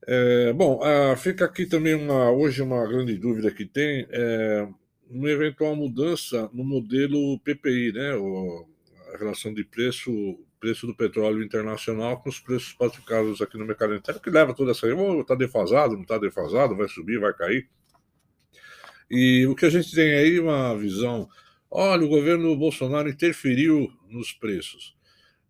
É, 0.07 0.53
bom, 0.53 0.83
ah, 0.83 1.17
fica 1.17 1.47
aqui 1.47 1.65
também 1.65 1.95
uma, 1.95 2.31
hoje 2.31 2.61
uma 2.61 2.87
grande 2.87 3.17
dúvida 3.17 3.51
que 3.51 3.65
tem, 3.65 4.07
é, 4.11 4.69
uma 5.09 5.31
eventual 5.31 5.75
mudança 5.75 6.51
no 6.53 6.63
modelo 6.63 7.39
PPI, 7.41 7.93
né, 7.93 8.15
o, 8.15 8.67
a 9.15 9.17
relação 9.17 9.55
de 9.55 9.65
preço, 9.65 10.13
preço 10.61 10.87
do 10.87 10.95
petróleo 10.95 11.43
internacional 11.43 12.21
com 12.21 12.29
os 12.29 12.39
preços 12.39 12.75
praticados 12.75 13.41
aqui 13.41 13.57
no 13.57 13.65
mercado 13.65 13.95
interno, 13.95 14.21
que 14.21 14.29
leva 14.29 14.53
toda 14.53 14.73
essa, 14.73 14.87
está 14.87 15.35
defasado, 15.35 15.95
não 15.95 16.03
está 16.03 16.19
defasado, 16.19 16.77
vai 16.77 16.89
subir, 16.89 17.19
vai 17.19 17.33
cair. 17.33 17.67
E 19.11 19.47
o 19.47 19.55
que 19.55 19.67
a 19.67 19.71
gente 19.71 19.95
tem 19.95 20.15
aí 20.15 20.37
é 20.37 20.41
uma 20.41 20.77
visão, 20.77 21.29
olha, 21.71 22.05
o 22.05 22.09
governo 22.09 22.57
Bolsonaro 22.57 23.09
interferiu 23.09 23.93
nos 24.09 24.33
preços, 24.33 24.97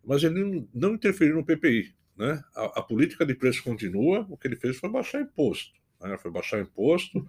mas 0.03 0.23
ele 0.23 0.67
não 0.73 0.93
interferiu 0.93 1.35
no 1.35 1.45
PPI, 1.45 1.93
né? 2.17 2.43
A, 2.55 2.79
a, 2.79 2.81
política 2.81 3.25
de 3.25 3.33
preço 3.33 3.63
continua, 3.63 4.25
o 4.29 4.37
que 4.37 4.47
ele 4.47 4.55
fez 4.55 4.77
foi 4.77 4.89
baixar 4.89 5.21
imposto. 5.21 5.73
Né? 6.01 6.17
Foi 6.17 6.31
baixar 6.31 6.61
imposto. 6.61 7.27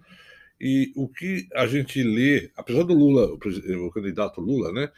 E 0.59 0.91
o 0.95 1.07
que 1.07 1.47
a 1.53 1.67
gente 1.67 2.01
lê, 2.01 2.51
apesar 2.55 2.83
do 2.83 2.93
Lula, 2.93 3.31
o, 3.31 3.91
candidato 3.91 4.41
Lula, 4.41 4.71
né, 4.71 4.91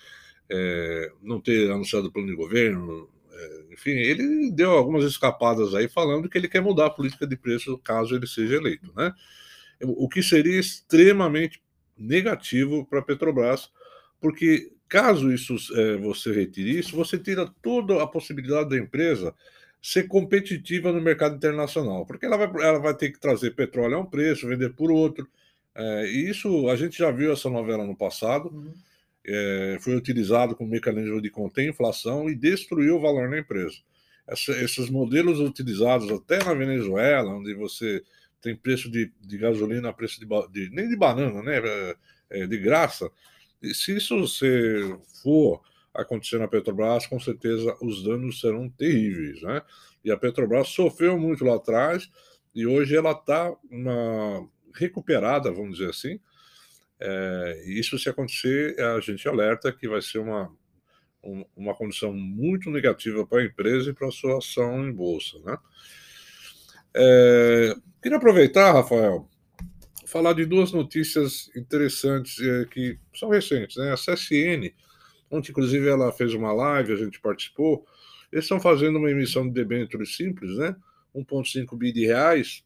é, 0.49 1.11
não 1.21 1.41
ter 1.41 1.69
anunciado 1.69 2.07
o 2.07 2.11
plano 2.11 2.29
de 2.29 2.35
governo, 2.35 3.09
é, 3.31 3.73
enfim, 3.73 3.91
ele 3.91 4.51
deu 4.51 4.71
algumas 4.71 5.03
escapadas 5.03 5.75
aí 5.75 5.89
falando 5.89 6.29
que 6.29 6.37
ele 6.37 6.47
quer 6.47 6.61
mudar 6.61 6.87
a 6.87 6.89
política 6.89 7.27
de 7.27 7.35
preço 7.35 7.77
caso 7.79 8.15
ele 8.15 8.27
seja 8.27 8.55
eleito, 8.55 8.91
né? 8.95 9.13
O 9.81 10.09
que 10.09 10.21
seria 10.21 10.59
extremamente 10.59 11.61
negativo 11.97 12.85
para 12.85 12.99
a 12.99 13.03
Petrobras, 13.03 13.69
porque 14.19 14.71
caso 14.87 15.31
isso 15.31 15.55
é, 15.75 15.97
você 15.97 16.31
retire 16.31 16.79
isso, 16.79 16.95
você 16.95 17.17
tira 17.17 17.49
toda 17.61 18.01
a 18.01 18.07
possibilidade 18.07 18.69
da 18.69 18.77
empresa 18.77 19.33
ser 19.81 20.07
competitiva 20.07 20.91
no 20.91 21.01
mercado 21.01 21.35
internacional, 21.35 22.05
porque 22.05 22.25
ela 22.25 22.37
vai, 22.37 22.65
ela 22.65 22.79
vai 22.79 22.93
ter 22.93 23.11
que 23.11 23.19
trazer 23.19 23.51
petróleo 23.51 23.95
a 23.95 23.99
um 23.99 24.05
preço, 24.05 24.47
vender 24.47 24.73
por 24.73 24.91
outro. 24.91 25.27
É, 25.73 26.05
e 26.07 26.29
isso 26.29 26.67
a 26.69 26.75
gente 26.75 26.97
já 26.97 27.11
viu 27.11 27.31
essa 27.31 27.49
novela 27.49 27.85
no 27.85 27.95
passado. 27.95 28.49
Uhum. 28.49 28.73
É, 29.25 29.77
foi 29.81 29.95
utilizado 29.95 30.55
como 30.55 30.71
mecanismo 30.71 31.21
de 31.21 31.29
conter 31.29 31.69
inflação 31.69 32.29
e 32.29 32.35
destruiu 32.35 32.97
o 32.97 32.99
valor 32.99 33.29
na 33.29 33.39
empresa. 33.39 33.75
Essa, 34.27 34.51
esses 34.63 34.89
modelos 34.89 35.39
utilizados 35.39 36.09
até 36.11 36.43
na 36.43 36.53
Venezuela, 36.53 37.31
onde 37.31 37.53
você 37.53 38.03
tem 38.41 38.55
preço 38.55 38.89
de, 38.89 39.11
de 39.19 39.37
gasolina, 39.37 39.93
preço 39.93 40.19
de, 40.19 40.27
de, 40.51 40.69
nem 40.73 40.87
de 40.87 40.95
banana, 40.95 41.41
né, 41.41 41.57
é, 41.57 41.95
é 42.29 42.47
de 42.47 42.57
graça. 42.57 43.09
E 43.61 43.73
se 43.73 43.97
isso 43.97 44.27
se 44.27 44.97
for 45.21 45.61
acontecer 45.93 46.37
na 46.37 46.47
Petrobras, 46.47 47.05
com 47.07 47.19
certeza 47.19 47.75
os 47.81 48.03
danos 48.03 48.39
serão 48.39 48.69
terríveis, 48.69 49.41
né? 49.41 49.61
E 50.03 50.11
a 50.11 50.17
Petrobras 50.17 50.69
sofreu 50.69 51.19
muito 51.19 51.43
lá 51.43 51.55
atrás 51.55 52.09
e 52.55 52.65
hoje 52.65 52.95
ela 52.95 53.11
está 53.11 53.53
recuperada, 54.73 55.51
vamos 55.51 55.77
dizer 55.77 55.89
assim. 55.89 56.19
É, 57.01 57.63
isso 57.65 57.97
se 57.97 58.09
acontecer, 58.09 58.79
a 58.79 58.99
gente 58.99 59.27
alerta 59.27 59.71
que 59.71 59.87
vai 59.87 60.01
ser 60.01 60.19
uma, 60.19 60.53
uma 61.55 61.75
condição 61.75 62.13
muito 62.13 62.69
negativa 62.69 63.25
para 63.25 63.41
a 63.41 63.45
empresa 63.45 63.89
e 63.89 63.93
para 63.93 64.07
a 64.07 64.11
sua 64.11 64.37
ação 64.37 64.87
em 64.87 64.91
bolsa, 64.91 65.37
né? 65.39 65.57
É, 66.95 67.75
queria 68.01 68.17
aproveitar, 68.17 68.73
Rafael, 68.73 69.29
falar 70.05 70.33
de 70.33 70.45
duas 70.45 70.71
notícias 70.71 71.49
interessantes 71.55 72.39
é, 72.39 72.65
que 72.65 72.97
são 73.13 73.29
recentes, 73.29 73.77
né? 73.77 73.91
A 73.91 73.95
CSN 73.95 74.73
Ontem, 75.31 75.51
inclusive, 75.51 75.87
ela 75.87 76.11
fez 76.11 76.33
uma 76.33 76.51
live, 76.51 76.93
a 76.93 76.95
gente 76.95 77.19
participou. 77.19 77.85
Eles 78.31 78.45
estão 78.45 78.59
fazendo 78.59 78.97
uma 78.97 79.11
emissão 79.11 79.47
de 79.47 79.53
debêntures 79.53 80.15
simples, 80.15 80.57
né? 80.57 80.75
1,5 81.15 81.77
bi 81.77 81.91
de 81.91 82.05
reais, 82.05 82.63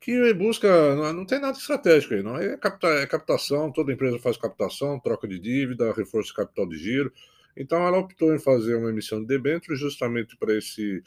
que 0.00 0.32
busca. 0.34 0.94
Não, 0.94 1.12
não, 1.12 1.26
tem 1.26 1.40
nada 1.40 1.56
estratégico 1.56 2.14
aí, 2.14 2.22
não. 2.22 2.36
É, 2.36 2.56
capta, 2.56 2.86
é 2.88 3.06
captação, 3.06 3.70
toda 3.70 3.92
empresa 3.92 4.18
faz 4.18 4.36
captação, 4.36 4.98
troca 5.00 5.28
de 5.28 5.38
dívida, 5.38 5.92
reforço 5.92 6.28
de 6.28 6.34
capital 6.34 6.66
de 6.66 6.78
giro. 6.78 7.12
Então, 7.56 7.86
ela 7.86 7.98
optou 7.98 8.34
em 8.34 8.38
fazer 8.38 8.76
uma 8.76 8.90
emissão 8.90 9.20
de 9.20 9.26
debêntures 9.26 9.78
justamente 9.78 10.36
para 10.38 10.56
esse, 10.56 11.02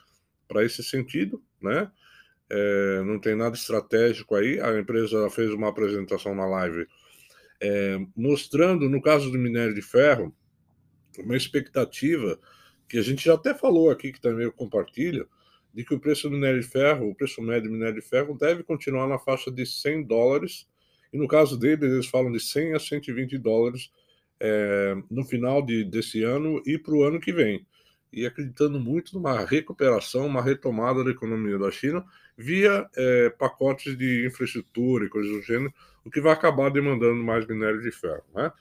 esse 0.58 0.84
sentido, 0.84 1.42
né? 1.60 1.92
É, 2.50 3.02
não 3.04 3.20
tem 3.20 3.36
nada 3.36 3.56
estratégico 3.56 4.36
aí. 4.36 4.60
A 4.60 4.78
empresa 4.80 5.30
fez 5.30 5.52
uma 5.52 5.70
apresentação 5.70 6.36
na 6.36 6.46
live 6.46 6.88
é, 7.62 7.98
mostrando, 8.16 8.90
no 8.90 9.02
caso 9.02 9.32
do 9.32 9.38
minério 9.38 9.74
de 9.74 9.82
ferro, 9.82 10.34
uma 11.20 11.36
expectativa 11.36 12.40
que 12.88 12.98
a 12.98 13.02
gente 13.02 13.26
já 13.26 13.34
até 13.34 13.54
falou 13.54 13.90
aqui, 13.90 14.12
que 14.12 14.22
também 14.22 14.46
eu 14.46 14.52
compartilho, 14.52 15.28
de 15.74 15.84
que 15.84 15.94
o 15.94 16.00
preço 16.00 16.30
do 16.30 16.36
minério 16.36 16.62
de 16.62 16.68
ferro, 16.68 17.10
o 17.10 17.16
preço 17.16 17.42
médio 17.42 17.70
do 17.70 17.74
minério 17.74 18.00
de 18.00 18.08
ferro, 18.08 18.38
deve 18.38 18.64
continuar 18.64 19.08
na 19.08 19.20
faixa 19.20 19.52
de 19.52 19.66
100 19.66 20.04
dólares, 20.04 20.68
e 21.12 21.18
no 21.18 21.28
caso 21.28 21.58
deles, 21.58 21.92
eles 21.92 22.08
falam 22.08 22.32
de 22.32 22.40
100 22.40 22.74
a 22.74 22.80
120 22.80 23.38
dólares 23.38 23.92
é, 24.40 24.96
no 25.10 25.24
final 25.24 25.62
de, 25.62 25.84
desse 25.84 26.24
ano 26.24 26.62
e 26.66 26.78
para 26.78 26.94
o 26.94 27.04
ano 27.04 27.20
que 27.20 27.34
vem. 27.34 27.66
E 28.12 28.26
acreditando 28.26 28.80
muito 28.80 29.14
numa 29.14 29.44
recuperação, 29.46 30.26
uma 30.28 30.42
retomada 30.42 31.04
da 31.04 31.12
economia 31.12 31.58
da 31.58 31.72
China 31.72 32.06
via 32.38 32.88
é, 32.96 33.30
pacotes 33.32 33.98
de 33.98 34.26
infraestrutura 34.26 35.06
e 35.06 35.10
coisas 35.10 35.32
do 35.32 35.42
gênero, 35.42 35.74
o 36.04 36.10
que 36.10 36.22
vai 36.22 36.34
acabar 36.34 36.70
demandando 36.70 37.24
mais 37.24 37.48
minério 37.48 37.82
de 37.82 37.92
ferro. 37.92 38.24
Né? 38.34 38.52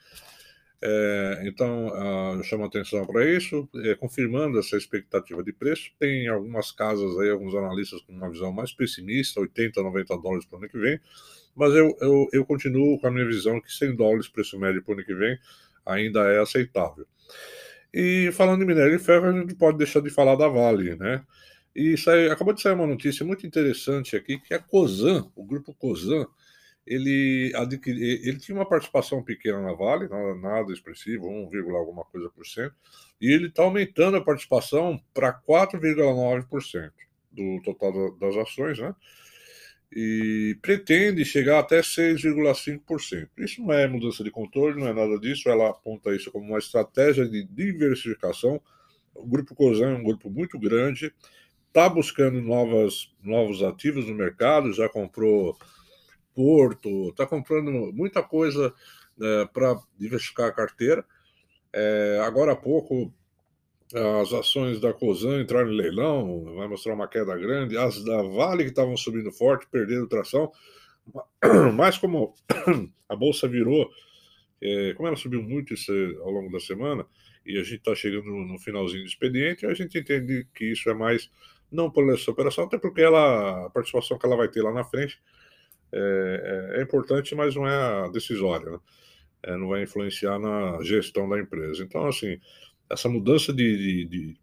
É, 0.81 1.41
então, 1.45 1.87
uh, 1.87 2.43
chama 2.43 2.65
atenção 2.67 3.05
para 3.05 3.25
isso, 3.25 3.67
é, 3.83 3.95
confirmando 3.95 4.59
essa 4.59 4.77
expectativa 4.77 5.43
de 5.43 5.51
preço. 5.51 5.91
Tem 5.99 6.27
algumas 6.27 6.71
casas 6.71 7.17
aí, 7.19 7.29
alguns 7.29 7.55
analistas 7.55 8.01
com 8.01 8.13
uma 8.13 8.29
visão 8.29 8.51
mais 8.51 8.71
pessimista, 8.71 9.39
80, 9.39 9.81
90 9.81 10.17
dólares 10.17 10.45
para 10.45 10.57
o 10.57 10.59
ano 10.59 10.69
que 10.69 10.77
vem, 10.77 10.99
mas 11.55 11.73
eu, 11.73 11.95
eu, 12.01 12.27
eu 12.31 12.45
continuo 12.45 12.99
com 12.99 13.07
a 13.07 13.11
minha 13.11 13.25
visão 13.25 13.59
que 13.59 13.71
100 13.71 13.95
dólares 13.95 14.27
preço 14.27 14.59
médio 14.59 14.83
para 14.83 14.91
o 14.91 14.93
ano 14.95 15.05
que 15.05 15.15
vem 15.15 15.37
ainda 15.85 16.19
é 16.31 16.39
aceitável. 16.39 17.07
E 17.93 18.29
falando 18.33 18.61
em 18.61 18.67
minério 18.67 18.97
de 18.97 19.03
ferro, 19.03 19.25
a 19.25 19.31
gente 19.31 19.55
pode 19.55 19.77
deixar 19.77 20.01
de 20.01 20.09
falar 20.09 20.35
da 20.35 20.47
Vale, 20.47 20.95
né? 20.95 21.23
E 21.75 21.97
sai, 21.97 22.29
acabou 22.29 22.53
de 22.53 22.61
sair 22.61 22.73
uma 22.73 22.87
notícia 22.87 23.25
muito 23.25 23.45
interessante 23.45 24.15
aqui, 24.15 24.39
que 24.39 24.53
a 24.53 24.59
Cosan, 24.59 25.29
o 25.35 25.43
grupo 25.43 25.73
Cosan, 25.73 26.25
ele, 26.87 27.51
adquiri, 27.55 28.21
ele 28.23 28.37
tinha 28.37 28.55
uma 28.55 28.67
participação 28.67 29.23
pequena 29.23 29.59
na 29.59 29.73
Vale, 29.73 30.07
nada, 30.07 30.35
nada 30.35 30.71
expressivo, 30.71 31.27
1, 31.27 31.75
alguma 31.75 32.05
coisa 32.05 32.29
por 32.29 32.45
cento, 32.45 32.75
e 33.19 33.33
ele 33.33 33.47
está 33.47 33.63
aumentando 33.63 34.17
a 34.17 34.23
participação 34.23 35.01
para 35.13 35.33
4,9% 35.33 36.91
do 37.31 37.61
total 37.63 38.15
das 38.17 38.37
ações, 38.37 38.79
né? 38.79 38.95
E 39.91 40.57
pretende 40.61 41.23
chegar 41.25 41.59
até 41.59 41.81
6,5%. 41.81 43.29
Isso 43.37 43.61
não 43.61 43.73
é 43.73 43.87
mudança 43.87 44.23
de 44.23 44.31
controle, 44.31 44.79
não 44.79 44.87
é 44.87 44.93
nada 44.93 45.19
disso, 45.19 45.49
ela 45.49 45.69
aponta 45.69 46.15
isso 46.15 46.31
como 46.31 46.45
uma 46.45 46.59
estratégia 46.59 47.27
de 47.27 47.43
diversificação. 47.43 48.61
O 49.13 49.25
grupo 49.25 49.55
COSAN 49.55 49.91
é 49.91 49.95
um 49.95 50.03
grupo 50.03 50.29
muito 50.29 50.59
grande, 50.59 51.13
está 51.75 51.89
buscando 51.89 52.41
novas, 52.41 53.13
novos 53.21 53.61
ativos 53.61 54.07
no 54.07 54.15
mercado, 54.15 54.71
já 54.71 54.87
comprou 54.87 55.57
Porto, 56.33 57.09
está 57.09 57.27
comprando 57.27 57.69
muita 57.93 58.23
coisa 58.23 58.73
né, 59.17 59.49
para 59.53 59.77
diversificar 59.99 60.47
a 60.47 60.53
carteira. 60.53 61.05
É, 61.73 62.21
agora 62.23 62.53
há 62.53 62.55
pouco, 62.55 63.13
as 64.21 64.31
ações 64.31 64.79
da 64.79 64.93
Cosan 64.93 65.41
entraram 65.41 65.69
em 65.69 65.75
leilão, 65.75 66.45
vai 66.55 66.65
mostrar 66.69 66.93
uma 66.93 67.09
queda 67.09 67.37
grande. 67.37 67.77
As 67.77 68.01
da 68.05 68.21
Vale, 68.21 68.63
que 68.63 68.69
estavam 68.69 68.95
subindo 68.95 69.29
forte, 69.33 69.67
perderam 69.69 70.07
tração. 70.07 70.53
Mas 71.75 71.97
como 71.97 72.33
a 73.09 73.15
bolsa 73.17 73.49
virou, 73.49 73.89
é, 74.61 74.93
como 74.93 75.09
ela 75.09 75.17
subiu 75.17 75.43
muito 75.43 75.73
isso 75.73 75.91
ao 76.21 76.31
longo 76.31 76.49
da 76.49 76.59
semana, 76.61 77.05
e 77.45 77.57
a 77.57 77.63
gente 77.63 77.79
está 77.79 77.93
chegando 77.93 78.31
no 78.31 78.57
finalzinho 78.59 79.03
do 79.03 79.09
expediente, 79.09 79.65
a 79.65 79.73
gente 79.73 79.99
entende 79.99 80.47
que 80.55 80.71
isso 80.71 80.89
é 80.89 80.93
mais 80.93 81.29
não 81.71 81.89
por 81.89 82.11
essa 82.13 82.31
operação, 82.31 82.65
até 82.65 82.77
porque 82.77 83.01
ela, 83.01 83.65
a 83.65 83.69
participação 83.69 84.17
que 84.17 84.25
ela 84.25 84.37
vai 84.37 84.47
ter 84.47 84.61
lá 84.61 84.71
na 84.71 84.83
frente 84.83 85.19
é, 85.91 86.73
é, 86.75 86.79
é 86.79 86.83
importante, 86.83 87.35
mas 87.35 87.55
não 87.55 87.67
é 87.67 88.09
decisória, 88.11 88.71
né? 88.71 88.79
é, 89.45 89.55
não 89.55 89.69
vai 89.69 89.83
influenciar 89.83 90.39
na 90.39 90.81
gestão 90.83 91.29
da 91.29 91.39
empresa. 91.39 91.83
Então, 91.83 92.07
assim, 92.07 92.39
essa 92.89 93.07
mudança 93.07 93.53
de, 93.53 93.77
de, 93.77 94.05
de, 94.05 94.37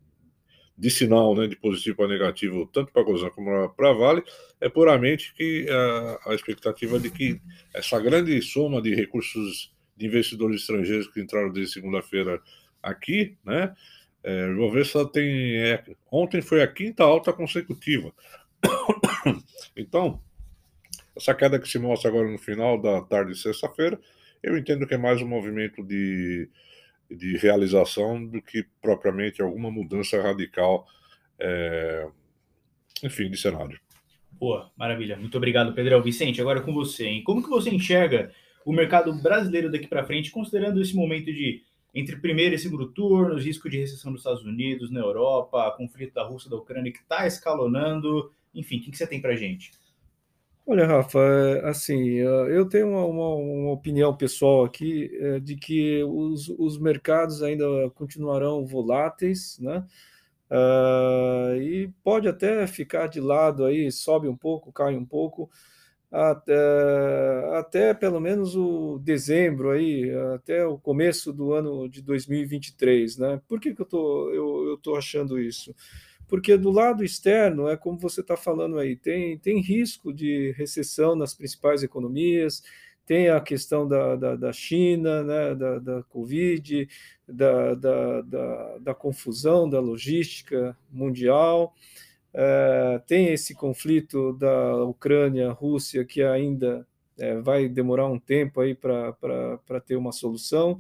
de 0.79 0.91
sinal, 0.91 1.35
né, 1.35 1.47
de 1.47 1.57
positivo 1.57 1.97
para 1.97 2.09
negativo, 2.09 2.69
tanto 2.73 2.93
para 2.93 3.03
a 3.03 3.05
Gozan 3.05 3.31
como 3.31 3.69
para 3.71 3.91
a 3.91 3.93
Vale, 3.93 4.23
é 4.61 4.69
puramente 4.69 5.35
que 5.35 5.67
a, 5.69 6.31
a 6.31 6.35
expectativa 6.35 6.99
de 6.99 7.11
que 7.11 7.41
essa 7.75 7.99
grande 8.01 8.41
soma 8.43 8.81
de 8.81 8.95
recursos 8.95 9.75
de 9.97 10.07
investidores 10.07 10.61
estrangeiros 10.61 11.09
que 11.09 11.21
entraram 11.21 11.53
desde 11.53 11.75
segunda-feira 11.75 12.41
aqui, 12.83 13.37
né, 13.45 13.75
é, 14.23 14.53
vou 14.55 14.71
ver 14.71 14.87
se 14.87 14.97
ela 14.97 15.11
tem. 15.11 15.57
É, 15.57 15.85
ontem 16.11 16.41
foi 16.41 16.63
a 16.63 16.69
quinta 16.69 17.05
alta 17.05 17.33
consecutiva. 17.33 18.13
Então, 19.75 20.21
essa 21.17 21.35
queda 21.35 21.59
que 21.59 21.67
se 21.67 21.79
mostra 21.79 22.11
agora 22.11 22.31
no 22.31 22.39
final 22.39 22.79
da 22.79 23.01
tarde 23.01 23.33
de 23.33 23.39
sexta-feira, 23.39 23.99
eu 24.43 24.59
entendo 24.59 24.87
que 24.87 24.93
é 24.93 24.99
mais 24.99 25.23
um 25.23 25.27
movimento 25.27 25.83
de, 25.83 26.47
de 27.11 27.39
realização 27.39 28.23
do 28.23 28.43
que 28.43 28.67
propriamente 28.83 29.41
alguma 29.41 29.71
mudança 29.71 30.21
radical, 30.21 30.87
é, 31.39 32.07
enfim, 33.03 33.31
de 33.31 33.39
cenário. 33.39 33.81
Boa, 34.31 34.71
maravilha. 34.77 35.17
Muito 35.17 35.39
obrigado, 35.39 35.73
Pedrão. 35.73 36.03
Vicente, 36.03 36.41
agora 36.41 36.61
com 36.61 36.75
você. 36.75 37.07
Hein? 37.07 37.23
Como 37.23 37.43
que 37.43 37.49
você 37.49 37.71
enxerga 37.71 38.31
o 38.65 38.73
mercado 38.73 39.15
brasileiro 39.15 39.71
daqui 39.71 39.87
para 39.87 40.05
frente, 40.05 40.31
considerando 40.31 40.83
esse 40.83 40.95
momento 40.95 41.27
de 41.27 41.63
entre 41.95 42.17
primeiro 42.17 42.55
e 42.55 42.59
segundo 42.59 42.89
turnos, 42.89 43.45
risco 43.45 43.69
de 43.69 43.79
recessão 43.79 44.11
nos 44.11 44.21
Estados 44.21 44.45
Unidos, 44.45 44.91
na 44.91 45.01
Europa, 45.01 45.75
conflito 45.77 46.15
da 46.15 46.25
Rússia 46.25 46.51
da 46.51 46.57
Ucrânia 46.57 46.93
que 46.93 47.01
está 47.01 47.27
escalonando, 47.27 48.33
enfim, 48.55 48.79
o 48.79 48.83
que, 48.83 48.91
que 48.91 48.97
você 48.97 49.07
tem 49.07 49.21
para 49.21 49.37
gente? 49.37 49.73
Olha, 50.65 50.87
Rafa, 50.87 51.19
assim, 51.65 51.99
eu 52.15 52.69
tenho 52.69 52.89
uma, 52.89 53.05
uma, 53.05 53.35
uma 53.35 53.73
opinião 53.73 54.17
pessoal 54.17 54.65
aqui 54.65 55.11
é, 55.21 55.41
de 55.41 55.57
que 55.57 56.05
os, 56.05 56.49
os 56.51 56.79
mercados 56.79 57.43
ainda 57.43 57.65
continuarão 57.95 58.65
voláteis, 58.65 59.59
né? 59.59 59.85
Uh, 60.49 61.57
e 61.57 61.91
pode 62.05 62.29
até 62.29 62.67
ficar 62.67 63.07
de 63.07 63.21
lado 63.21 63.65
aí, 63.65 63.91
sobe 63.91 64.29
um 64.29 64.37
pouco, 64.37 64.71
cai 64.71 64.95
um 64.95 65.05
pouco, 65.05 65.51
até, 66.13 66.55
até 67.55 67.95
pelo 67.95 68.21
menos 68.21 68.55
o 68.55 68.99
dezembro 68.99 69.71
aí, 69.71 70.11
até 70.35 70.65
o 70.67 70.79
começo 70.79 71.33
do 71.33 71.53
ano 71.53 71.89
de 71.89 72.03
2023, 72.03 73.17
né? 73.17 73.41
Por 73.49 73.59
que, 73.59 73.75
que 73.75 73.81
eu 73.81 73.87
tô, 73.87 74.31
eu, 74.31 74.69
eu 74.69 74.77
tô 74.77 74.95
achando 74.95 75.41
isso? 75.41 75.75
porque 76.33 76.57
do 76.57 76.71
lado 76.71 77.05
externo, 77.05 77.69
é 77.69 77.77
como 77.77 77.99
você 77.99 78.23
está 78.23 78.39
falando 78.39 78.79
aí, 78.79 78.97
tem, 78.97 79.37
tem 79.37 79.61
risco 79.61 80.15
de 80.15 80.53
recessão 80.53 81.15
nas 81.15 81.35
principais 81.35 81.83
economias, 81.83 82.63
tem 83.05 83.29
a 83.29 83.39
questão 83.39 83.87
da, 83.87 84.17
da, 84.17 84.37
da 84.37 84.51
China, 84.51 85.23
né, 85.23 85.55
da, 85.55 85.79
da 85.79 86.03
Covid, 86.05 86.89
da, 87.29 87.75
da, 87.75 88.23
da, 88.23 88.79
da 88.79 88.95
confusão 88.95 89.69
da 89.69 89.79
logística 89.79 90.75
mundial, 90.91 91.75
é, 92.35 93.01
tem 93.07 93.29
esse 93.33 93.55
conflito 93.55 94.33
da 94.35 94.85
Ucrânia-Rússia 94.85 96.05
que 96.05 96.23
ainda 96.23 96.87
é, 97.19 97.41
vai 97.41 97.69
demorar 97.69 98.07
um 98.07 98.19
tempo 98.19 98.61
aí 98.61 98.75
para 98.75 99.81
ter 99.85 99.97
uma 99.97 100.13
solução. 100.13 100.79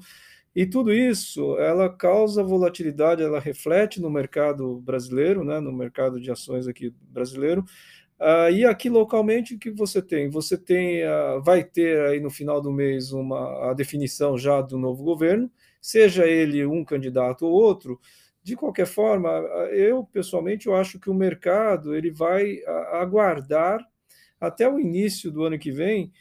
E 0.54 0.66
tudo 0.66 0.92
isso, 0.92 1.58
ela 1.58 1.88
causa 1.88 2.42
volatilidade, 2.42 3.22
ela 3.22 3.40
reflete 3.40 4.00
no 4.00 4.10
mercado 4.10 4.80
brasileiro, 4.80 5.44
né, 5.44 5.60
no 5.60 5.72
mercado 5.72 6.20
de 6.20 6.30
ações 6.30 6.66
aqui 6.68 6.94
brasileiro. 7.10 7.64
Uh, 8.20 8.52
e 8.52 8.64
aqui 8.64 8.88
localmente 8.88 9.54
o 9.54 9.58
que 9.58 9.70
você 9.70 10.00
tem? 10.00 10.28
Você 10.30 10.56
tem, 10.56 11.02
uh, 11.04 11.42
vai 11.42 11.64
ter 11.64 12.00
aí 12.02 12.20
no 12.20 12.30
final 12.30 12.60
do 12.60 12.70
mês 12.70 13.12
uma 13.12 13.70
a 13.70 13.74
definição 13.74 14.38
já 14.38 14.60
do 14.60 14.78
novo 14.78 15.02
governo, 15.02 15.50
seja 15.80 16.24
ele 16.26 16.64
um 16.64 16.84
candidato 16.84 17.46
ou 17.46 17.52
outro. 17.52 17.98
De 18.42 18.56
qualquer 18.56 18.86
forma, 18.86 19.28
eu 19.70 20.04
pessoalmente 20.04 20.66
eu 20.66 20.74
acho 20.74 20.98
que 20.98 21.08
o 21.08 21.14
mercado 21.14 21.94
ele 21.94 22.10
vai 22.10 22.58
aguardar 22.92 23.80
até 24.40 24.68
o 24.68 24.80
início 24.80 25.30
do 25.30 25.44
ano 25.44 25.58
que 25.58 25.70
vem 25.70 26.12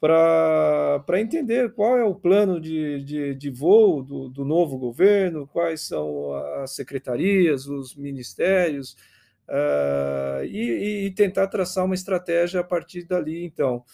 para 0.00 1.20
entender 1.20 1.72
qual 1.74 1.98
é 1.98 2.04
o 2.04 2.14
plano 2.14 2.58
de, 2.58 3.04
de, 3.04 3.34
de 3.34 3.50
voo 3.50 4.02
do, 4.02 4.30
do, 4.30 4.44
novo 4.46 4.78
governo, 4.78 5.46
quais 5.46 5.82
são 5.82 6.32
as 6.62 6.74
secretarias, 6.74 7.66
os 7.66 7.94
ministérios, 7.94 8.96
uh, 9.46 10.42
e, 10.44 11.06
e, 11.06 11.10
tentar 11.10 11.48
traçar 11.48 11.84
uma 11.84 11.94
estratégia 11.94 12.60
a 12.60 12.64
partir 12.64 13.04
dali. 13.04 13.44
Então, 13.44 13.84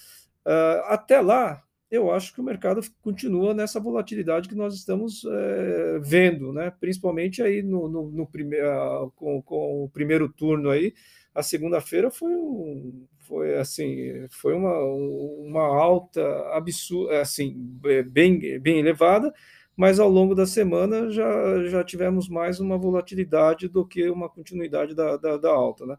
uh, 0.46 0.84
até 0.84 1.20
lá, 1.20 1.60
eu 1.90 2.10
acho 2.10 2.32
que 2.34 2.40
o 2.40 2.44
mercado 2.44 2.80
continua 3.00 3.54
nessa 3.54 3.78
volatilidade 3.78 4.48
que 4.48 4.54
nós 4.54 4.74
estamos 4.74 5.22
uh, 5.24 6.00
vendo, 6.02 6.52
né? 6.52 6.72
principalmente 6.80 7.42
aí 7.42 7.62
no, 7.62 7.88
no, 7.88 8.10
no 8.10 8.26
primeiro, 8.26 9.12
com, 9.14 9.40
com 9.42 9.84
o 9.84 9.88
primeiro 9.88 10.28
turno 10.28 10.70
aí, 10.70 10.92
a 11.34 11.42
segunda-feira 11.42 12.10
foi 12.10 12.34
um, 12.34 13.06
foi 13.20 13.56
assim, 13.56 14.26
foi 14.30 14.54
uma, 14.54 14.78
uma 14.80 15.62
alta 15.62 16.22
absurda, 16.52 17.20
assim, 17.20 17.54
bem, 18.10 18.58
bem 18.58 18.78
elevada, 18.78 19.32
mas 19.76 20.00
ao 20.00 20.08
longo 20.08 20.34
da 20.34 20.46
semana 20.46 21.10
já, 21.10 21.64
já 21.66 21.84
tivemos 21.84 22.28
mais 22.28 22.58
uma 22.58 22.78
volatilidade 22.78 23.68
do 23.68 23.86
que 23.86 24.08
uma 24.08 24.28
continuidade 24.28 24.94
da, 24.94 25.16
da, 25.18 25.36
da 25.36 25.50
alta, 25.50 25.84
né? 25.84 25.96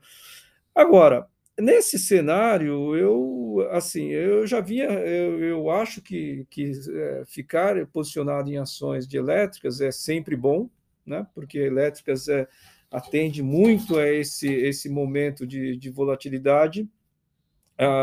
Agora, 0.73 1.28
nesse 1.60 2.00
cenário, 2.00 2.96
eu 2.96 3.67
assim, 3.72 4.10
eu 4.10 4.46
já 4.46 4.62
via, 4.62 4.86
eu, 4.86 5.43
eu 5.43 5.70
acho 5.70 6.02
que, 6.02 6.46
que 6.50 6.72
é, 6.89 7.24
ficar 7.26 7.86
posicionado 7.88 8.50
em 8.50 8.58
ações 8.58 9.08
de 9.08 9.17
elétricas 9.17 9.82
é 9.82 9.91
sempre 9.91 10.36
bom, 10.36 10.70
né? 11.06 11.26
Porque 11.34 11.58
elétricas 11.58 12.28
é, 12.28 12.48
atende 12.91 13.41
muito 13.41 13.98
a 13.98 14.08
esse, 14.08 14.48
esse 14.48 14.89
momento 14.89 15.46
de, 15.46 15.76
de 15.78 15.89
volatilidade 15.89 16.88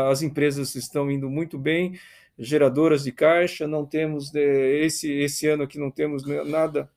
as 0.09 0.21
empresas 0.21 0.73
estão 0.75 1.11
indo 1.11 1.29
muito 1.29 1.57
bem, 1.57 1.99
geradoras 2.37 3.03
de 3.03 3.11
caixa, 3.11 3.67
não 3.67 3.85
temos 3.85 4.31
né, 4.31 4.41
esse 4.41 5.11
esse 5.11 5.47
ano 5.47 5.63
aqui 5.63 5.77
não 5.77 5.91
temos 5.91 6.23
nada 6.47 6.89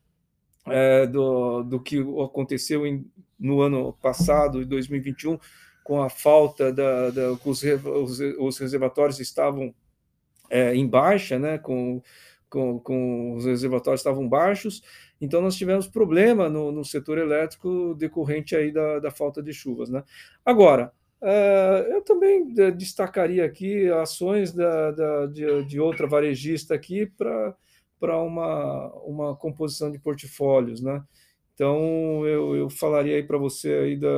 é, 0.66 1.06
do, 1.06 1.62
do 1.62 1.80
que 1.80 1.98
aconteceu 1.98 2.86
em, 2.86 3.04
no 3.38 3.60
ano 3.60 3.92
passado, 3.94 4.62
em 4.62 4.66
2021, 4.66 5.38
com 5.88 6.02
a 6.02 6.10
falta 6.10 6.70
da, 6.70 7.08
da 7.08 7.32
os, 7.32 7.62
os, 7.62 8.20
os 8.38 8.58
reservatórios 8.58 9.20
estavam 9.20 9.74
é, 10.50 10.74
em 10.74 10.86
baixa, 10.86 11.38
né, 11.38 11.56
com, 11.56 12.02
com, 12.50 12.78
com, 12.78 13.32
os 13.36 13.46
reservatórios 13.46 14.02
estavam 14.02 14.28
baixos, 14.28 14.82
então 15.18 15.40
nós 15.40 15.56
tivemos 15.56 15.88
problema 15.88 16.46
no, 16.46 16.70
no 16.70 16.84
setor 16.84 17.16
elétrico 17.16 17.94
decorrente 17.94 18.54
aí 18.54 18.70
da, 18.70 18.98
da 18.98 19.10
falta 19.10 19.42
de 19.42 19.50
chuvas, 19.54 19.88
né. 19.88 20.04
Agora, 20.44 20.92
Uh, 21.20 21.82
eu 21.90 22.02
também 22.02 22.54
eh, 22.56 22.70
destacaria 22.70 23.44
aqui 23.44 23.90
ações 23.90 24.52
da, 24.52 24.92
da, 24.92 25.26
de, 25.26 25.64
de, 25.64 25.80
outra 25.80 26.06
varejista 26.06 26.76
aqui 26.76 27.06
para 27.06 27.56
para 27.98 28.16
uma, 28.22 28.92
uma 29.02 29.34
composição 29.34 29.90
de 29.90 29.98
portfólios, 29.98 30.80
né? 30.80 31.02
Então, 31.58 32.24
eu, 32.24 32.54
eu 32.54 32.70
falaria 32.70 33.16
aí 33.16 33.22
para 33.24 33.36
você, 33.36 33.68
aí 33.72 33.96
da, 33.96 34.08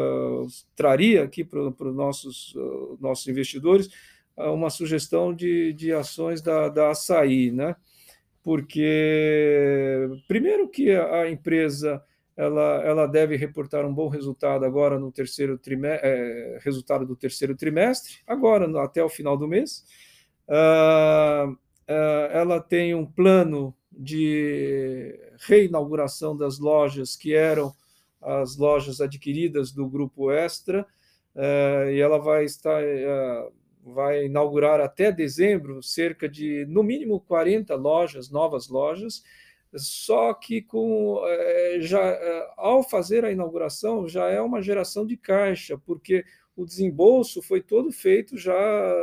traria 0.77 1.25
aqui 1.25 1.43
para 1.43 1.59
os 1.59 1.97
nossos, 1.97 2.55
uh, 2.55 2.99
nossos 3.01 3.27
investidores 3.29 3.89
uh, 4.37 4.53
uma 4.53 4.69
sugestão 4.69 5.35
de, 5.35 5.73
de 5.73 5.91
ações 5.91 6.43
da, 6.43 6.69
da 6.69 6.91
Açaí, 6.91 7.51
né? 7.51 7.75
Porque, 8.43 10.07
primeiro 10.29 10.69
que 10.69 10.91
a, 10.93 11.31
empresa 11.31 12.05
ela, 12.37 12.83
ela 12.85 13.07
deve 13.07 13.37
reportar 13.37 13.87
um 13.87 13.95
bom 13.95 14.09
resultado 14.09 14.67
agora 14.67 14.99
no 14.99 15.11
terceiro 15.11 15.57
trimestre, 15.57 16.07
é, 16.07 16.59
resultado 16.61 17.07
do 17.07 17.17
terceiro 17.17 17.57
trimestre, 17.57 18.19
agora 18.27 18.67
até 18.83 19.03
o 19.03 19.09
final 19.09 19.35
do 19.39 19.49
mês. 19.49 19.83
Uh, 20.47 21.53
uh, 21.53 21.57
ela 22.33 22.61
tem 22.61 22.95
um 22.95 23.07
plano 23.07 23.75
de 23.91 25.30
reinauguração 25.41 26.37
das 26.37 26.59
lojas 26.59 27.17
que 27.17 27.35
eram 27.35 27.75
as 28.21 28.57
lojas 28.57 29.01
adquiridas 29.01 29.73
do 29.73 29.89
grupo 29.89 30.31
Extra, 30.31 30.87
uh, 31.35 31.91
e 31.91 32.01
ela 32.01 32.19
vai 32.19 32.45
estar 32.45 32.83
vai 33.83 34.27
inaugurar 34.27 34.79
até 34.79 35.11
dezembro 35.11 35.83
cerca 35.83 36.29
de 36.29 36.67
no 36.67 36.83
mínimo 36.83 37.19
40 37.21 37.75
lojas, 37.77 38.31
novas 38.31 38.69
lojas, 38.69 39.23
só 39.75 40.35
que 40.35 40.61
com 40.61 41.19
já 41.81 42.19
ao 42.59 42.83
fazer 42.83 43.25
a 43.25 43.33
inauguração 43.33 44.07
já 44.07 44.29
é 44.29 44.39
uma 44.39 44.61
geração 44.61 45.07
de 45.07 45.17
caixa, 45.17 45.79
porque 45.79 46.25
o 46.61 46.67
desembolso 46.67 47.41
foi 47.41 47.63
todo 47.63 47.91
feito 47.91 48.37
já 48.37 48.55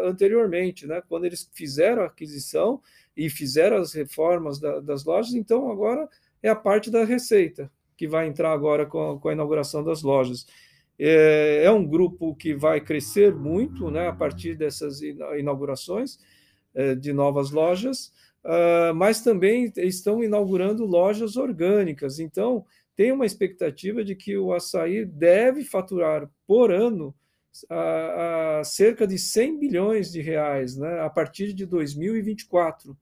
anteriormente, 0.03 0.85
né? 0.85 1.01
Quando 1.09 1.25
eles 1.25 1.49
fizeram 1.53 2.03
a 2.03 2.05
aquisição 2.05 2.81
e 3.15 3.29
fizeram 3.29 3.77
as 3.77 3.93
reformas 3.93 4.59
da, 4.59 4.79
das 4.79 5.03
lojas, 5.03 5.33
então 5.33 5.71
agora 5.71 6.07
é 6.41 6.49
a 6.49 6.55
parte 6.55 6.89
da 6.89 7.03
receita 7.03 7.71
que 7.97 8.07
vai 8.07 8.27
entrar 8.27 8.51
agora 8.51 8.85
com 8.85 9.11
a, 9.11 9.19
com 9.19 9.29
a 9.29 9.33
inauguração 9.33 9.83
das 9.83 10.03
lojas. 10.03 10.45
É, 10.99 11.63
é, 11.63 11.71
um 11.71 11.85
grupo 11.85 12.35
que 12.35 12.53
vai 12.53 12.79
crescer 12.79 13.33
muito, 13.35 13.89
né? 13.89 14.07
A 14.07 14.13
partir 14.13 14.55
dessas 14.55 15.01
inaugurações 15.01 16.19
é, 16.73 16.95
de 16.95 17.11
novas 17.11 17.51
lojas, 17.51 18.13
uh, 18.45 18.93
mas 18.95 19.21
também 19.21 19.71
estão 19.77 20.23
inaugurando 20.23 20.85
lojas 20.85 21.37
orgânicas. 21.37 22.19
Então 22.19 22.65
tem 22.95 23.11
uma 23.11 23.25
expectativa 23.25 24.03
de 24.03 24.15
que 24.15 24.37
o 24.37 24.53
açaí 24.53 25.05
deve 25.05 25.63
faturar 25.63 26.29
por 26.47 26.71
ano 26.71 27.13
a, 27.69 28.59
a 28.59 28.63
cerca 28.63 29.07
de 29.07 29.17
100 29.17 29.59
bilhões 29.59 30.11
de 30.11 30.21
reais 30.21 30.75
né, 30.75 31.01
a 31.01 31.09
partir 31.09 31.53
de 31.53 31.65
2024, 31.65 32.97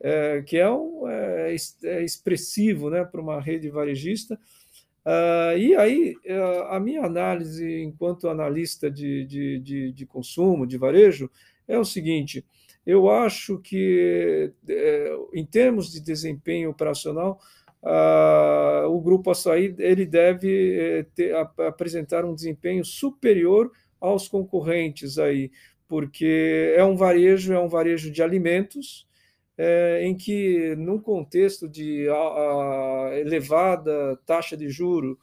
é, 0.00 0.42
que 0.42 0.56
é, 0.56 0.70
um, 0.70 1.08
é, 1.08 1.56
é 1.84 2.02
expressivo 2.02 2.90
né, 2.90 3.04
para 3.04 3.20
uma 3.20 3.40
rede 3.40 3.68
varejista. 3.68 4.38
Uh, 5.04 5.56
e 5.56 5.74
aí, 5.74 6.14
é, 6.24 6.38
a 6.68 6.78
minha 6.78 7.02
análise 7.02 7.82
enquanto 7.82 8.28
analista 8.28 8.90
de, 8.90 9.24
de, 9.24 9.58
de, 9.58 9.92
de, 9.92 10.06
consumo, 10.06 10.66
de 10.66 10.76
varejo, 10.76 11.30
é 11.66 11.78
o 11.78 11.84
seguinte: 11.84 12.44
eu 12.84 13.10
acho 13.10 13.58
que, 13.58 14.52
é, 14.68 15.16
em 15.32 15.46
termos 15.46 15.90
de 15.90 16.00
desempenho 16.00 16.68
operacional, 16.68 17.40
uh, 17.82 18.86
o 18.88 19.00
Grupo 19.00 19.30
Açaí 19.30 19.74
ele 19.78 20.04
deve 20.04 20.78
é, 20.78 21.02
ter, 21.14 21.34
apresentar 21.34 22.26
um 22.26 22.34
desempenho 22.34 22.84
superior 22.84 23.72
aos 23.98 24.28
concorrentes 24.28 25.18
aí, 25.18 25.50
porque 25.88 26.74
é 26.76 26.84
um 26.84 26.96
varejo, 26.96 27.54
é 27.54 27.58
um 27.58 27.68
varejo 27.68 28.10
de 28.10 28.22
alimentos, 28.22 29.07
é, 29.58 30.04
em 30.04 30.16
que, 30.16 30.74
num 30.76 30.98
contexto 30.98 31.68
de 31.68 32.08
a, 32.08 32.14
a 32.14 33.18
elevada 33.18 34.16
taxa 34.24 34.56
de 34.56 34.70
juro, 34.70 35.18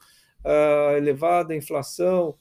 elevada 0.96 1.56
inflação, 1.56 2.36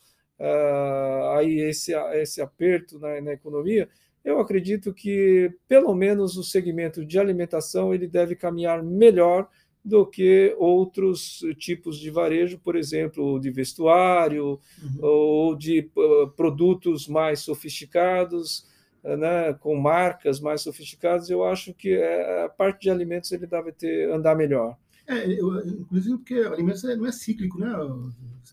aí 1.34 1.60
esse, 1.62 1.92
esse 2.14 2.40
aperto 2.40 3.00
na, 3.00 3.20
na 3.20 3.34
economia, 3.34 3.90
eu 4.26 4.40
acredito 4.40 4.94
que, 4.94 5.52
pelo 5.68 5.94
menos, 5.94 6.36
o 6.36 6.44
segmento 6.44 7.06
de 7.06 7.20
alimentação 7.20 7.94
ele 7.94 8.08
deve 8.08 8.36
caminhar 8.36 8.84
melhor 8.84 9.48
do 9.86 10.04
que 10.04 10.56
outros 10.58 11.42
tipos 11.60 12.00
de 12.00 12.10
varejo, 12.10 12.58
por 12.58 12.76
exemplo, 12.76 13.40
de 13.40 13.52
vestuário 13.52 14.60
uhum. 14.82 15.00
ou 15.00 15.56
de 15.56 15.92
uh, 15.96 16.28
produtos 16.32 17.08
mais 17.08 17.42
sofisticados, 17.42 18.66
né, 19.18 19.54
com 19.54 19.76
marcas 19.76 20.40
mais 20.40 20.62
sofisticadas. 20.62 21.30
Eu 21.30 21.44
acho 21.44 21.74
que 21.74 21.94
é, 21.94 22.44
a 22.44 22.50
parte 22.50 22.84
de 22.84 22.90
alimentos 22.90 23.32
ele 23.32 23.46
deve 23.46 23.72
ter 23.72 24.12
andar 24.12 24.36
melhor. 24.36 24.78
É, 25.08 25.40
eu, 25.40 25.60
inclusive 25.68 26.18
porque 26.18 26.34
alimentos 26.34 26.84
é, 26.84 26.96
não 26.96 27.06
é 27.06 27.12
cíclico, 27.12 27.60
né? 27.60 27.72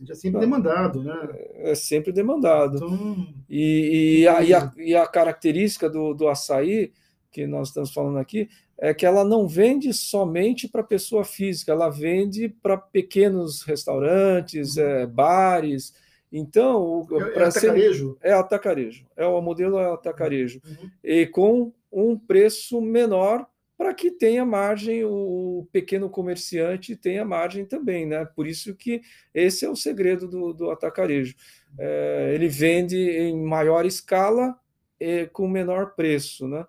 É 0.08 0.14
sempre 0.14 0.40
demandado, 0.40 1.02
né? 1.02 1.28
É 1.56 1.74
sempre 1.74 2.12
demandado. 2.12 2.76
Então, 2.76 3.26
e, 3.48 4.20
e, 4.20 4.28
a, 4.28 4.42
e, 4.42 4.54
a, 4.54 4.72
e 4.76 4.94
a 4.94 5.06
característica 5.06 5.88
do, 5.88 6.12
do 6.12 6.28
açaí 6.28 6.92
que 7.30 7.46
nós 7.46 7.68
estamos 7.68 7.92
falando 7.92 8.18
aqui 8.18 8.48
é 8.76 8.92
que 8.92 9.06
ela 9.06 9.24
não 9.24 9.46
vende 9.46 9.92
somente 9.94 10.68
para 10.68 10.82
pessoa 10.82 11.24
física, 11.24 11.72
ela 11.72 11.88
vende 11.88 12.48
para 12.48 12.76
pequenos 12.76 13.62
restaurantes, 13.62 14.76
uhum. 14.76 14.82
é, 14.82 15.06
bares. 15.06 15.94
Então, 16.32 17.06
é, 17.10 17.40
é 17.40 17.44
atacarejo. 17.44 18.18
Ser, 18.20 18.28
é 18.28 18.32
atacarejo. 18.32 19.06
É 19.16 19.26
o 19.26 19.40
modelo 19.42 19.78
é 19.78 19.92
atacarejo. 19.92 20.60
Uhum. 20.64 20.90
E 21.04 21.26
com 21.26 21.72
um 21.92 22.18
preço 22.18 22.80
menor 22.80 23.46
para 23.76 23.92
que 23.92 24.10
tenha 24.10 24.44
margem, 24.44 25.04
o 25.04 25.66
pequeno 25.72 26.08
comerciante 26.08 26.96
tenha 26.96 27.24
margem 27.24 27.66
também, 27.66 28.06
né? 28.06 28.24
Por 28.24 28.46
isso 28.46 28.74
que 28.74 29.02
esse 29.34 29.64
é 29.64 29.68
o 29.68 29.76
segredo 29.76 30.28
do, 30.28 30.52
do 30.52 30.70
atacarejo. 30.70 31.34
É, 31.78 32.32
ele 32.34 32.48
vende 32.48 32.96
em 32.96 33.44
maior 33.44 33.84
escala 33.84 34.56
e 35.00 35.26
com 35.26 35.48
menor 35.48 35.94
preço, 35.94 36.46
né? 36.46 36.64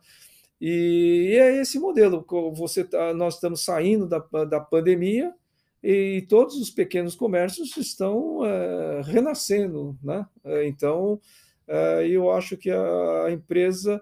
E, 0.60 1.38
é 1.40 1.62
esse 1.62 1.78
modelo. 1.78 2.26
Você 2.56 2.84
tá, 2.84 3.14
nós 3.14 3.36
estamos 3.36 3.64
saindo 3.64 4.08
da, 4.08 4.20
da 4.46 4.60
pandemia 4.60 5.34
e 5.84 6.22
todos 6.30 6.56
os 6.56 6.70
pequenos 6.70 7.14
comércios 7.14 7.76
estão 7.76 8.46
é, 8.46 9.02
renascendo, 9.04 9.98
né? 10.02 10.26
É, 10.46 10.66
então, 10.66 11.20
é, 11.68 12.08
eu 12.08 12.32
acho 12.32 12.56
que 12.56 12.72
a, 12.72 13.30
empresa 13.30 14.02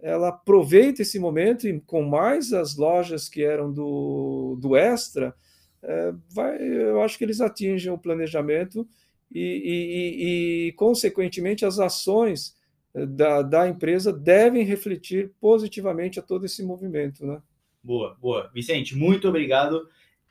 ela 0.00 0.28
aproveita 0.28 1.02
esse 1.02 1.18
momento 1.18 1.68
e 1.68 1.80
com 1.80 2.02
mais 2.02 2.52
as 2.52 2.76
lojas 2.76 3.28
que 3.28 3.42
eram 3.42 3.70
do, 3.70 4.56
do 4.58 4.74
Extra, 4.74 5.34
é, 5.82 6.14
vai, 6.30 6.56
eu 6.62 7.02
acho 7.02 7.18
que 7.18 7.24
eles 7.24 7.40
atingem 7.40 7.92
o 7.92 7.98
planejamento 7.98 8.88
e, 9.30 9.40
e, 9.40 9.44
e, 9.44 10.68
e 10.68 10.72
consequentemente, 10.72 11.66
as 11.66 11.78
ações 11.78 12.56
da, 12.94 13.42
da 13.42 13.68
empresa 13.68 14.12
devem 14.12 14.64
refletir 14.64 15.30
positivamente 15.38 16.18
a 16.18 16.22
todo 16.22 16.46
esse 16.46 16.62
movimento. 16.62 17.26
Né? 17.26 17.40
Boa, 17.82 18.16
boa. 18.20 18.50
Vicente, 18.54 18.96
muito 18.96 19.28
obrigado. 19.28 19.86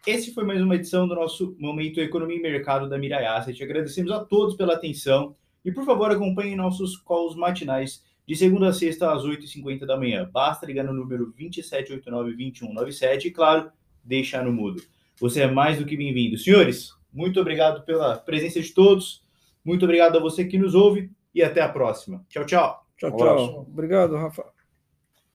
Esse 0.05 0.33
foi 0.33 0.43
mais 0.45 0.61
uma 0.61 0.75
edição 0.75 1.07
do 1.07 1.15
nosso 1.15 1.55
Momento 1.59 1.99
Economia 1.99 2.37
e 2.37 2.41
Mercado 2.41 2.87
da 2.87 2.97
Mirai 2.97 3.25
Asset. 3.25 3.61
Agradecemos 3.63 4.11
a 4.11 4.23
todos 4.23 4.55
pela 4.55 4.73
atenção 4.73 5.35
e, 5.65 5.71
por 5.71 5.85
favor, 5.85 6.11
acompanhem 6.11 6.55
nossos 6.55 6.97
calls 6.97 7.35
matinais 7.35 8.03
de 8.25 8.35
segunda 8.35 8.69
a 8.69 8.73
sexta 8.73 9.11
às 9.11 9.23
8h50 9.23 9.85
da 9.85 9.97
manhã. 9.97 10.29
Basta 10.31 10.65
ligar 10.65 10.83
no 10.83 10.93
número 10.93 11.33
2789-2197 11.33 13.25
e, 13.25 13.31
claro, 13.31 13.71
deixar 14.03 14.43
no 14.43 14.51
mudo. 14.51 14.81
Você 15.19 15.41
é 15.41 15.47
mais 15.51 15.79
do 15.79 15.85
que 15.85 15.97
bem-vindo. 15.97 16.37
Senhores, 16.37 16.91
muito 17.11 17.39
obrigado 17.39 17.83
pela 17.83 18.17
presença 18.17 18.61
de 18.61 18.73
todos. 18.73 19.25
Muito 19.63 19.83
obrigado 19.83 20.17
a 20.17 20.21
você 20.21 20.45
que 20.45 20.57
nos 20.57 20.75
ouve 20.75 21.09
e 21.33 21.41
até 21.43 21.61
a 21.61 21.69
próxima. 21.69 22.25
Tchau, 22.29 22.45
tchau. 22.45 22.85
Tchau, 22.97 23.15
tchau. 23.15 23.67
Obrigado, 23.69 24.15
Rafa. 24.15 24.56